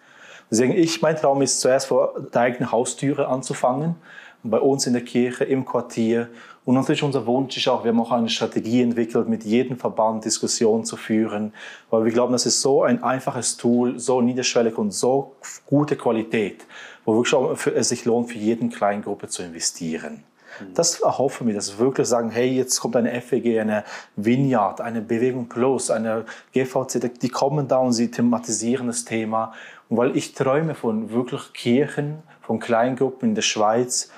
Deswegen, 0.50 0.74
ich, 0.74 1.00
mein 1.00 1.16
Traum 1.16 1.40
ist 1.40 1.60
zuerst 1.60 1.86
vor 1.86 2.14
der 2.32 2.42
eigenen 2.42 2.70
Haustüre 2.70 3.26
anzufangen, 3.28 3.96
bei 4.44 4.60
uns 4.60 4.86
in 4.86 4.92
der 4.92 5.02
Kirche, 5.02 5.44
im 5.44 5.64
Quartier 5.64 6.28
und 6.64 6.76
natürlich 6.76 7.02
unser 7.02 7.26
Wunsch 7.26 7.56
ist 7.58 7.68
auch, 7.68 7.84
wir 7.84 7.90
haben 7.90 8.00
auch 8.00 8.12
eine 8.12 8.28
Strategie 8.30 8.80
entwickelt, 8.80 9.28
mit 9.28 9.44
jedem 9.44 9.76
Verband 9.76 10.24
Diskussionen 10.24 10.84
zu 10.84 10.96
führen, 10.96 11.52
weil 11.90 12.06
wir 12.06 12.12
glauben, 12.12 12.32
das 12.32 12.46
ist 12.46 12.62
so 12.62 12.82
ein 12.82 13.02
einfaches 13.02 13.58
Tool, 13.58 13.98
so 13.98 14.22
niederschwellig 14.22 14.78
und 14.78 14.92
so 14.92 15.36
gute 15.66 15.96
Qualität, 15.96 16.64
wo 17.04 17.16
wirklich 17.16 17.34
auch 17.34 17.54
es 17.66 17.88
sich 17.90 18.06
lohnt, 18.06 18.30
für 18.30 18.38
jeden 18.38 18.70
Kleingruppe 18.70 19.28
zu 19.28 19.42
investieren. 19.42 20.24
Das 20.72 21.00
erhoffen 21.00 21.48
wir, 21.48 21.54
dass 21.54 21.72
wir 21.72 21.84
wirklich 21.84 22.06
sagen, 22.06 22.30
hey, 22.30 22.48
jetzt 22.48 22.78
kommt 22.78 22.96
eine 22.96 23.20
FEG, 23.20 23.58
eine 23.58 23.84
Vineyard, 24.16 24.80
eine 24.80 25.02
Bewegung 25.02 25.48
Plus, 25.48 25.90
eine 25.90 26.24
GVC, 26.52 27.20
die 27.20 27.28
kommen 27.28 27.66
da 27.66 27.78
und 27.78 27.92
sie 27.92 28.10
thematisieren 28.10 28.86
das 28.86 29.04
Thema. 29.04 29.52
Und 29.88 29.96
weil 29.96 30.16
ich 30.16 30.32
träume 30.32 30.76
von 30.76 31.10
wirklich 31.10 31.52
Kirchen, 31.52 32.22
von 32.40 32.60
Kleingruppen 32.60 33.30
in 33.30 33.34
der 33.34 33.42
Schweiz, 33.42 34.10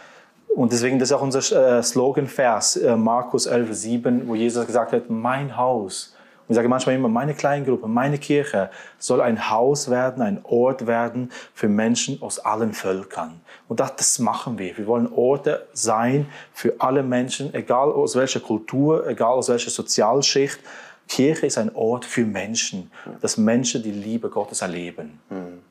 und 0.54 0.72
deswegen, 0.72 0.98
das 0.98 1.10
ist 1.10 1.16
auch 1.16 1.22
unser 1.22 1.78
äh, 1.78 1.82
Sloganvers, 1.82 2.76
äh, 2.76 2.96
Markus 2.96 3.46
11, 3.46 3.74
7, 3.74 4.28
wo 4.28 4.34
Jesus 4.34 4.66
gesagt 4.66 4.92
hat, 4.92 5.10
mein 5.10 5.56
Haus. 5.56 6.14
Und 6.46 6.52
ich 6.52 6.56
sage 6.56 6.68
manchmal 6.68 6.94
immer, 6.94 7.08
meine 7.08 7.34
Kleingruppe, 7.34 7.88
meine 7.88 8.18
Kirche 8.18 8.70
soll 8.98 9.20
ein 9.20 9.50
Haus 9.50 9.90
werden, 9.90 10.22
ein 10.22 10.40
Ort 10.44 10.86
werden 10.86 11.32
für 11.54 11.68
Menschen 11.68 12.22
aus 12.22 12.38
allen 12.38 12.72
Völkern. 12.72 13.40
Und 13.66 13.80
das, 13.80 13.96
das 13.96 14.18
machen 14.20 14.56
wir. 14.56 14.78
Wir 14.78 14.86
wollen 14.86 15.12
Orte 15.12 15.66
sein 15.72 16.26
für 16.52 16.74
alle 16.78 17.02
Menschen, 17.02 17.52
egal 17.52 17.90
aus 17.90 18.14
welcher 18.14 18.40
Kultur, 18.40 19.06
egal 19.08 19.32
aus 19.32 19.48
welcher 19.48 19.70
Sozialschicht. 19.70 20.60
Kirche 21.08 21.46
ist 21.46 21.58
ein 21.58 21.74
Ort 21.74 22.04
für 22.04 22.24
Menschen, 22.24 22.90
dass 23.20 23.36
Menschen 23.36 23.82
die 23.82 23.92
Liebe 23.92 24.28
Gottes 24.28 24.62
erleben. 24.62 25.20
Mhm. 25.28 25.65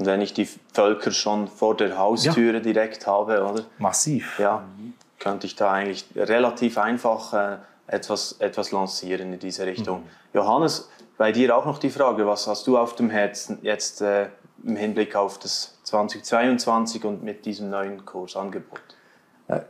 Und 0.00 0.06
wenn 0.06 0.22
ich 0.22 0.32
die 0.32 0.48
Völker 0.72 1.10
schon 1.10 1.46
vor 1.46 1.76
der 1.76 1.98
Haustüre 1.98 2.54
ja. 2.54 2.60
direkt 2.60 3.06
habe, 3.06 3.44
oder? 3.44 3.64
Massiv. 3.76 4.38
Ja, 4.38 4.64
könnte 5.18 5.46
ich 5.46 5.56
da 5.56 5.72
eigentlich 5.72 6.06
relativ 6.16 6.78
einfach 6.78 7.34
äh, 7.34 7.58
etwas, 7.86 8.36
etwas 8.38 8.72
lancieren 8.72 9.34
in 9.34 9.38
diese 9.38 9.66
Richtung. 9.66 10.00
Mhm. 10.00 10.08
Johannes, 10.32 10.88
bei 11.18 11.32
dir 11.32 11.54
auch 11.54 11.66
noch 11.66 11.78
die 11.78 11.90
Frage, 11.90 12.26
was 12.26 12.46
hast 12.46 12.66
du 12.66 12.78
auf 12.78 12.94
dem 12.94 13.10
Herzen 13.10 13.58
jetzt 13.60 14.00
äh, 14.00 14.28
im 14.64 14.76
Hinblick 14.76 15.14
auf 15.16 15.38
das 15.38 15.78
2022 15.82 17.04
und 17.04 17.22
mit 17.22 17.44
diesem 17.44 17.68
neuen 17.68 18.06
Kursangebot? 18.06 18.80
Äh, 19.48 19.60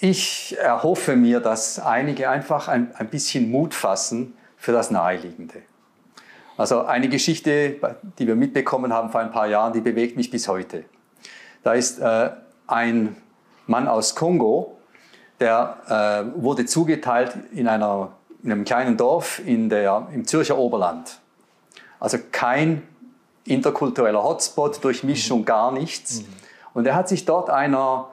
ich 0.00 0.54
erhoffe 0.58 1.16
mir, 1.16 1.40
dass 1.40 1.78
einige 1.78 2.28
einfach 2.28 2.68
ein, 2.68 2.94
ein 2.94 3.08
bisschen 3.08 3.50
Mut 3.50 3.72
fassen 3.72 4.36
für 4.58 4.72
das 4.72 4.90
Naheliegende. 4.90 5.62
Also 6.56 6.84
eine 6.84 7.08
Geschichte, 7.08 7.76
die 8.18 8.26
wir 8.26 8.34
mitbekommen 8.34 8.92
haben 8.92 9.10
vor 9.10 9.20
ein 9.20 9.30
paar 9.30 9.46
Jahren, 9.46 9.72
die 9.72 9.80
bewegt 9.80 10.16
mich 10.16 10.30
bis 10.30 10.48
heute. 10.48 10.84
Da 11.62 11.74
ist 11.74 11.98
äh, 11.98 12.30
ein 12.66 13.16
Mann 13.66 13.88
aus 13.88 14.14
Kongo, 14.14 14.78
der 15.40 15.76
äh, 16.36 16.42
wurde 16.42 16.64
zugeteilt 16.64 17.36
in, 17.52 17.68
einer, 17.68 18.12
in 18.42 18.52
einem 18.52 18.64
kleinen 18.64 18.96
Dorf 18.96 19.40
in 19.44 19.68
der, 19.68 20.08
im 20.12 20.26
Zürcher 20.26 20.56
Oberland. 20.56 21.18
Also 22.00 22.18
kein 22.32 22.82
interkultureller 23.44 24.22
Hotspot, 24.22 24.82
Durchmischung, 24.82 25.44
gar 25.44 25.72
nichts. 25.72 26.24
Und 26.72 26.86
er 26.86 26.94
hat 26.94 27.08
sich 27.08 27.24
dort 27.24 27.50
einer 27.50 28.08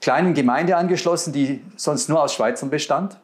kleinen 0.00 0.34
Gemeinde 0.34 0.76
angeschlossen, 0.76 1.32
die 1.32 1.62
sonst 1.76 2.08
nur 2.08 2.22
aus 2.22 2.34
Schweizern 2.34 2.70
bestand. 2.70 3.18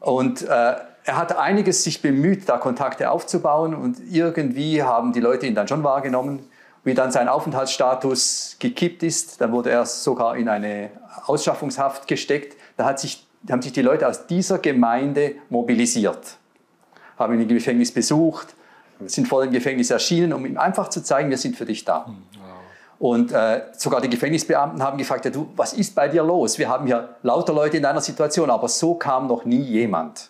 Und 0.00 0.42
äh, 0.42 0.74
er 1.04 1.16
hat 1.16 1.36
einiges 1.36 1.84
sich 1.84 2.02
bemüht, 2.02 2.48
da 2.48 2.58
Kontakte 2.58 3.10
aufzubauen 3.10 3.74
und 3.74 3.98
irgendwie 4.10 4.82
haben 4.82 5.12
die 5.12 5.20
Leute 5.20 5.46
ihn 5.46 5.54
dann 5.54 5.68
schon 5.68 5.82
wahrgenommen. 5.82 6.48
Wie 6.82 6.94
dann 6.94 7.12
sein 7.12 7.28
Aufenthaltsstatus 7.28 8.56
gekippt 8.58 9.02
ist, 9.02 9.40
dann 9.40 9.52
wurde 9.52 9.70
er 9.70 9.84
sogar 9.84 10.36
in 10.36 10.48
eine 10.48 10.90
Ausschaffungshaft 11.26 12.08
gesteckt. 12.08 12.56
Da 12.76 12.96
sich, 12.96 13.26
haben 13.50 13.60
sich 13.60 13.72
die 13.72 13.82
Leute 13.82 14.08
aus 14.08 14.26
dieser 14.26 14.58
Gemeinde 14.58 15.34
mobilisiert, 15.50 16.38
haben 17.18 17.34
ihn 17.34 17.42
im 17.42 17.48
Gefängnis 17.48 17.92
besucht, 17.92 18.54
sind 19.04 19.28
vor 19.28 19.42
dem 19.42 19.52
Gefängnis 19.52 19.90
erschienen, 19.90 20.32
um 20.32 20.46
ihm 20.46 20.58
einfach 20.58 20.88
zu 20.88 21.02
zeigen, 21.02 21.28
wir 21.28 21.38
sind 21.38 21.56
für 21.56 21.66
dich 21.66 21.84
da. 21.84 22.06
Hm, 22.06 22.16
und 22.98 23.32
äh, 23.32 23.62
sogar 23.72 24.02
die 24.02 24.10
Gefängnisbeamten 24.10 24.82
haben 24.82 24.98
gefragt, 24.98 25.24
ja, 25.24 25.30
du, 25.30 25.50
was 25.56 25.72
ist 25.72 25.94
bei 25.94 26.08
dir 26.08 26.22
los? 26.22 26.58
Wir 26.58 26.68
haben 26.68 26.86
hier 26.86 27.16
lauter 27.22 27.54
Leute 27.54 27.78
in 27.78 27.82
deiner 27.82 28.02
Situation, 28.02 28.50
aber 28.50 28.68
so 28.68 28.94
kam 28.94 29.26
noch 29.26 29.46
nie 29.46 29.62
jemand. 29.62 30.29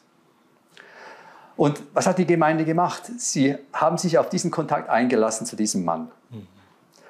Und 1.61 1.83
was 1.93 2.07
hat 2.07 2.17
die 2.17 2.25
Gemeinde 2.25 2.65
gemacht? 2.65 3.03
Sie 3.19 3.55
haben 3.75 3.99
sich 3.99 4.17
auf 4.17 4.31
diesen 4.31 4.51
Kontakt 4.51 4.89
eingelassen 4.89 5.47
zu 5.47 5.57
diesem 5.57 5.85
Mann. 5.85 6.11
Mhm. 6.31 6.47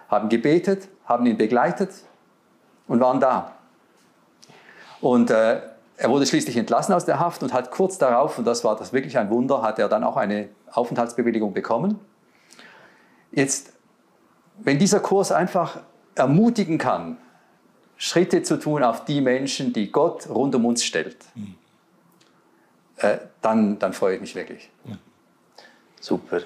Haben 0.08 0.28
gebetet, 0.28 0.88
haben 1.04 1.24
ihn 1.26 1.38
begleitet 1.38 1.92
und 2.88 2.98
waren 2.98 3.20
da. 3.20 3.52
Und 5.00 5.30
äh, 5.30 5.60
er 5.96 6.10
wurde 6.10 6.26
schließlich 6.26 6.56
entlassen 6.56 6.92
aus 6.92 7.04
der 7.04 7.20
Haft 7.20 7.44
und 7.44 7.52
hat 7.52 7.70
kurz 7.70 7.96
darauf, 7.96 8.38
und 8.38 8.44
das 8.44 8.64
war 8.64 8.74
das 8.74 8.92
wirklich 8.92 9.16
ein 9.16 9.30
Wunder, 9.30 9.62
hat 9.62 9.78
er 9.78 9.88
dann 9.88 10.02
auch 10.02 10.16
eine 10.16 10.48
Aufenthaltsbewilligung 10.72 11.52
bekommen. 11.52 12.00
Jetzt, 13.30 13.72
wenn 14.58 14.80
dieser 14.80 14.98
Kurs 14.98 15.30
einfach 15.30 15.78
ermutigen 16.16 16.76
kann, 16.76 17.18
Schritte 17.96 18.42
zu 18.42 18.58
tun 18.58 18.82
auf 18.82 19.04
die 19.04 19.20
Menschen, 19.20 19.72
die 19.72 19.92
Gott 19.92 20.28
rund 20.28 20.56
um 20.56 20.64
uns 20.64 20.82
stellt, 20.82 21.18
mhm 21.36 21.59
äh, 23.00 23.18
dann, 23.42 23.78
dann 23.78 23.92
freue 23.92 24.14
ich 24.14 24.20
mich 24.20 24.34
wirklich. 24.34 24.70
Ja. 24.84 24.96
Super. 26.00 26.40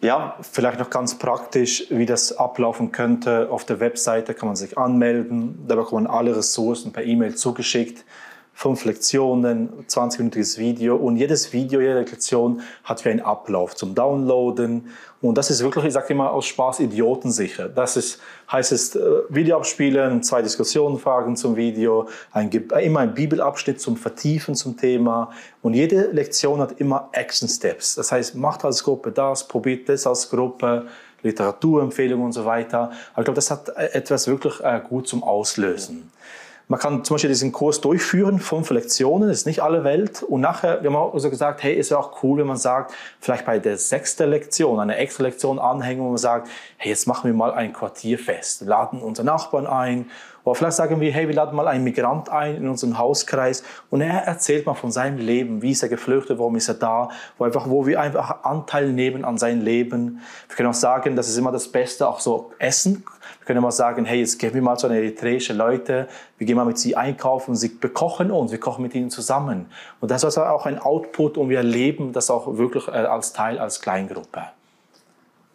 Ja, 0.00 0.36
vielleicht 0.40 0.78
noch 0.78 0.90
ganz 0.90 1.18
praktisch, 1.18 1.86
wie 1.90 2.06
das 2.06 2.36
ablaufen 2.36 2.92
könnte. 2.92 3.48
Auf 3.50 3.64
der 3.64 3.80
Webseite 3.80 4.32
kann 4.32 4.48
man 4.48 4.56
sich 4.56 4.78
anmelden, 4.78 5.66
da 5.66 5.74
bekommt 5.74 6.04
man 6.04 6.06
alle 6.06 6.36
Ressourcen 6.36 6.92
per 6.92 7.04
E-Mail 7.04 7.34
zugeschickt 7.34 8.04
fünf 8.58 8.84
Lektionen, 8.84 9.68
20-minütiges 9.86 10.58
Video 10.58 10.96
und 10.96 11.14
jedes 11.14 11.52
Video, 11.52 11.80
jede 11.80 12.00
Lektion 12.00 12.60
hat 12.82 13.04
wie 13.04 13.10
einen 13.10 13.20
Ablauf 13.20 13.76
zum 13.76 13.94
Downloaden 13.94 14.88
und 15.20 15.38
das 15.38 15.48
ist 15.50 15.62
wirklich, 15.62 15.84
ich 15.84 15.92
sage 15.92 16.12
immer 16.12 16.32
aus 16.32 16.46
Spaß, 16.46 16.80
idiotensicher. 16.80 17.68
Das 17.68 17.96
ist, 17.96 18.20
heißt 18.50 18.72
es, 18.72 18.96
äh, 18.96 19.00
Video 19.28 19.58
abspielen, 19.58 20.24
zwei 20.24 20.42
Diskussionen 20.42 20.98
fragen 20.98 21.36
zum 21.36 21.54
Video, 21.54 22.08
ein, 22.32 22.50
immer 22.50 22.98
ein 22.98 23.14
Bibelabschnitt 23.14 23.80
zum 23.80 23.96
Vertiefen 23.96 24.56
zum 24.56 24.76
Thema 24.76 25.30
und 25.62 25.74
jede 25.74 26.10
Lektion 26.10 26.60
hat 26.60 26.80
immer 26.80 27.10
Action 27.12 27.48
Steps. 27.48 27.94
Das 27.94 28.10
heißt, 28.10 28.34
macht 28.34 28.64
als 28.64 28.82
Gruppe 28.82 29.12
das, 29.12 29.46
probiert 29.46 29.88
das 29.88 30.04
als 30.04 30.30
Gruppe, 30.30 30.88
Literaturempfehlungen 31.22 32.26
und 32.26 32.32
so 32.32 32.44
weiter. 32.44 32.90
Aber 33.12 33.20
ich 33.20 33.24
glaube, 33.24 33.34
das 33.34 33.52
hat 33.52 33.68
etwas 33.68 34.26
wirklich 34.26 34.58
äh, 34.64 34.80
gut 34.88 35.06
zum 35.06 35.22
Auslösen. 35.22 36.10
Man 36.68 36.78
kann 36.78 37.02
zum 37.02 37.14
Beispiel 37.14 37.30
diesen 37.30 37.50
Kurs 37.50 37.80
durchführen, 37.80 38.38
fünf 38.38 38.68
Lektionen, 38.68 39.30
ist 39.30 39.46
nicht 39.46 39.62
alle 39.62 39.84
Welt. 39.84 40.22
Und 40.22 40.42
nachher, 40.42 40.82
wir 40.82 40.90
haben 40.90 40.96
auch 40.96 41.14
also 41.14 41.30
gesagt, 41.30 41.62
hey, 41.62 41.78
es 41.78 41.90
wäre 41.90 41.98
auch 41.98 42.22
cool, 42.22 42.40
wenn 42.40 42.46
man 42.46 42.58
sagt, 42.58 42.92
vielleicht 43.20 43.46
bei 43.46 43.58
der 43.58 43.78
sechsten 43.78 44.28
Lektion, 44.28 44.78
eine 44.78 44.96
extra 44.96 45.24
Lektion 45.24 45.58
anhängen, 45.58 46.04
wo 46.04 46.08
man 46.08 46.18
sagt, 46.18 46.48
hey, 46.76 46.90
jetzt 46.90 47.06
machen 47.06 47.26
wir 47.26 47.34
mal 47.34 47.52
ein 47.54 47.72
Quartierfest, 47.72 48.62
laden 48.62 49.00
unsere 49.00 49.24
Nachbarn 49.26 49.66
ein. 49.66 50.10
Oder 50.44 50.54
vielleicht 50.54 50.76
sagen 50.76 51.00
wir, 51.00 51.10
hey, 51.10 51.26
wir 51.26 51.34
laden 51.34 51.56
mal 51.56 51.68
einen 51.68 51.84
Migrant 51.84 52.28
ein 52.28 52.56
in 52.56 52.68
unseren 52.68 52.98
Hauskreis 52.98 53.62
und 53.88 54.02
er 54.02 54.24
erzählt 54.24 54.66
mal 54.66 54.74
von 54.74 54.90
seinem 54.90 55.18
Leben, 55.18 55.62
wie 55.62 55.70
ist 55.70 55.82
er 55.82 55.88
geflüchtet, 55.88 56.38
warum 56.38 56.56
ist 56.56 56.68
er 56.68 56.74
da, 56.74 57.08
wo, 57.38 57.44
einfach, 57.44 57.68
wo 57.68 57.86
wir 57.86 58.00
einfach 58.00 58.44
Anteil 58.44 58.92
nehmen 58.92 59.24
an 59.24 59.38
sein 59.38 59.62
Leben. 59.62 60.20
Wir 60.48 60.56
können 60.56 60.68
auch 60.68 60.74
sagen, 60.74 61.16
das 61.16 61.28
ist 61.28 61.38
immer 61.38 61.52
das 61.52 61.68
Beste, 61.68 62.06
auch 62.06 62.20
so 62.20 62.52
Essen 62.58 63.04
können 63.48 63.62
wir 63.62 63.72
sagen, 63.72 64.04
hey, 64.04 64.20
jetzt 64.20 64.38
gehen 64.38 64.52
wir 64.52 64.60
mal 64.60 64.76
zu 64.76 64.88
den 64.88 64.98
eritreischen 64.98 65.56
Leuten, 65.56 66.06
wir 66.36 66.46
gehen 66.46 66.54
mal 66.54 66.66
mit 66.66 66.78
sie 66.78 66.96
einkaufen, 66.96 67.56
sie 67.56 67.70
bekochen 67.70 68.30
uns, 68.30 68.52
wir 68.52 68.60
kochen 68.60 68.82
mit 68.82 68.94
ihnen 68.94 69.08
zusammen. 69.08 69.70
Und 70.00 70.10
das 70.10 70.18
ist 70.22 70.36
also 70.36 70.42
auch 70.42 70.66
ein 70.66 70.78
Output 70.78 71.38
und 71.38 71.48
wir 71.48 71.56
erleben 71.56 72.12
das 72.12 72.28
auch 72.28 72.58
wirklich 72.58 72.88
äh, 72.88 72.90
als 72.90 73.32
Teil, 73.32 73.58
als 73.58 73.80
Kleingruppe. 73.80 74.42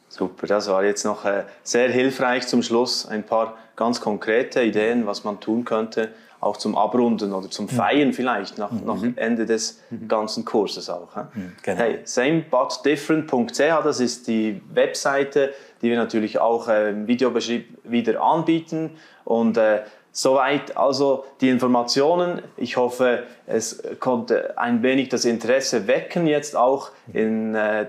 Super, 0.10 0.47
das 0.47 0.67
war 0.69 0.84
jetzt 0.84 1.06
noch 1.06 1.23
äh, 1.23 1.43
sehr 1.62 1.88
hilfreich 1.88 2.47
zum 2.47 2.63
Schluss. 2.63 3.06
Ein 3.06 3.21
paar 3.21 3.58
ganz 3.75 4.01
konkrete 4.01 4.63
Ideen, 4.63 5.06
was 5.06 5.23
man 5.23 5.39
tun 5.39 5.63
könnte, 5.63 6.10
auch 6.43 6.58
zum 6.58 6.77
Abrunden 6.77 7.34
oder 7.34 7.49
zum 7.49 7.65
mhm. 7.65 7.69
Feiern 7.69 8.13
vielleicht 8.13 8.58
nach, 8.58 8.71
mhm. 8.71 8.86
nach 8.86 9.03
Ende 9.15 9.45
des 9.45 9.82
mhm. 9.89 10.08
ganzen 10.08 10.45
Kurses 10.45 10.89
auch. 10.89 11.15
Mhm, 11.15 11.53
genau. 11.62 11.77
Hey, 11.77 11.99
samebutdifferent.ch, 12.03 13.84
das 13.84 13.99
ist 13.99 14.27
die 14.27 14.62
Webseite, 14.73 15.53
die 15.82 15.89
wir 15.89 15.97
natürlich 15.97 16.39
auch 16.39 16.67
äh, 16.67 16.89
im 16.89 17.08
Videobeschrieb 17.08 17.77
wieder 17.84 18.21
anbieten. 18.21 18.91
Und 19.25 19.58
äh, 19.58 19.82
soweit 20.12 20.77
also 20.77 21.25
die 21.41 21.49
Informationen. 21.49 22.41
Ich 22.56 22.77
hoffe, 22.77 23.23
es 23.45 23.84
konnte 23.99 24.58
ein 24.58 24.84
wenig 24.84 25.10
das 25.10 25.25
Interesse 25.25 25.88
wecken, 25.88 26.27
jetzt 26.27 26.56
auch 26.56 26.91
in 27.12 27.56
äh, 27.56 27.88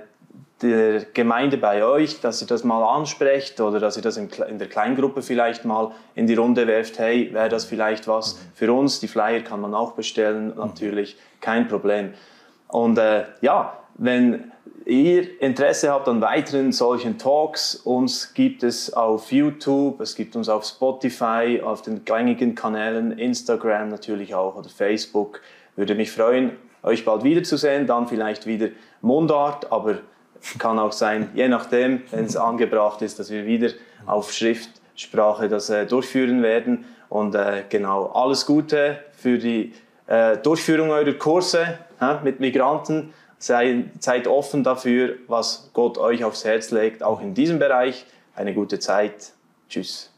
der 0.63 1.05
Gemeinde 1.13 1.57
bei 1.57 1.85
euch, 1.85 2.21
dass 2.21 2.41
ihr 2.41 2.47
das 2.47 2.65
mal 2.65 2.83
ansprecht 2.83 3.61
oder 3.61 3.81
dass 3.81 3.97
ihr 3.97 4.03
das 4.03 4.17
in, 4.17 4.29
der 4.59 4.69
Kleingruppe 4.69 5.23
vielleicht 5.23 5.65
mal 5.65 5.93
in 6.15 6.27
die 6.27 6.35
Runde 6.35 6.67
werft. 6.67 6.99
Hey, 6.99 7.33
wäre 7.33 7.49
das 7.49 7.65
vielleicht 7.65 8.07
was 8.07 8.39
für 8.55 8.73
uns? 8.73 9.01
Die 9.01 9.09
Flyer 9.09 9.41
kann 9.41 9.61
man 9.61 9.75
auch 9.75 9.93
bestellen, 9.93 10.53
natürlich, 10.57 11.17
kein 11.41 11.69
Problem. 11.69 12.15
Und 12.69 12.99
äh, 12.99 13.25
ja, 13.41 13.79
wenn 13.97 14.53
ihr 14.87 15.41
Interesse 15.41 15.91
habt 15.91 16.09
an 16.09 16.21
weiteren 16.21 16.73
solchen 16.73 17.19
Talks, 17.19 17.75
uns 17.75 18.35
gibt 18.35 18.63
es 18.63 18.93
auf 18.93 19.33
YouTube, 19.33 20.01
es 20.01 20.15
gibt 20.15 20.37
uns 20.37 20.49
auf 20.49 20.65
Spotify, 20.65 21.61
auf 21.65 21.83
den 21.83 22.05
gängigen 22.05 22.55
Kanälen, 22.55 23.19
Instagram 23.19 23.89
natürlich 23.89 24.35
auch 24.35 24.57
oder 24.57 24.69
Facebook. 24.69 25.41
Würde 25.77 25.95
mich 25.95 26.13
freuen, 26.13 26.53
euch 26.83 27.05
bald 27.05 27.25
wiederzusehen, 27.25 27.87
dann 27.87 28.07
vielleicht 28.07 28.47
wieder 28.47 28.69
Mundart, 29.01 29.73
aber 29.73 29.99
kann 30.59 30.79
auch 30.79 30.93
sein, 30.93 31.31
je 31.35 31.49
nachdem, 31.49 32.03
wenn 32.11 32.27
es 32.27 32.37
angebracht 32.37 33.03
ist, 33.03 33.19
dass 33.19 33.31
wir 33.31 33.47
wieder 33.47 33.71
auf 34.07 34.33
Schriftsprache 34.33 35.49
das 35.49 35.71
äh, 35.71 35.87
durchführen 35.87 36.43
werden. 36.43 36.85
Und 37.09 37.35
äh, 37.35 37.65
genau, 37.69 38.07
alles 38.07 38.45
Gute 38.47 38.99
für 39.17 39.39
die 39.39 39.73
äh, 40.07 40.37
Durchführung 40.39 40.91
eurer 40.91 41.15
Kurse 41.15 41.79
mit 42.23 42.41
Migranten 42.41 43.15
Sei, 43.39 43.85
seid 44.01 44.27
offen 44.27 44.65
dafür, 44.65 45.17
was 45.27 45.69
Gott 45.75 45.99
euch 45.99 46.25
aufs 46.25 46.47
Herz 46.47 46.71
legt, 46.71 47.03
auch 47.03 47.21
in 47.21 47.35
diesem 47.35 47.59
Bereich. 47.59 48.07
Eine 48.35 48.55
gute 48.55 48.79
Zeit. 48.79 49.33
Tschüss. 49.69 50.11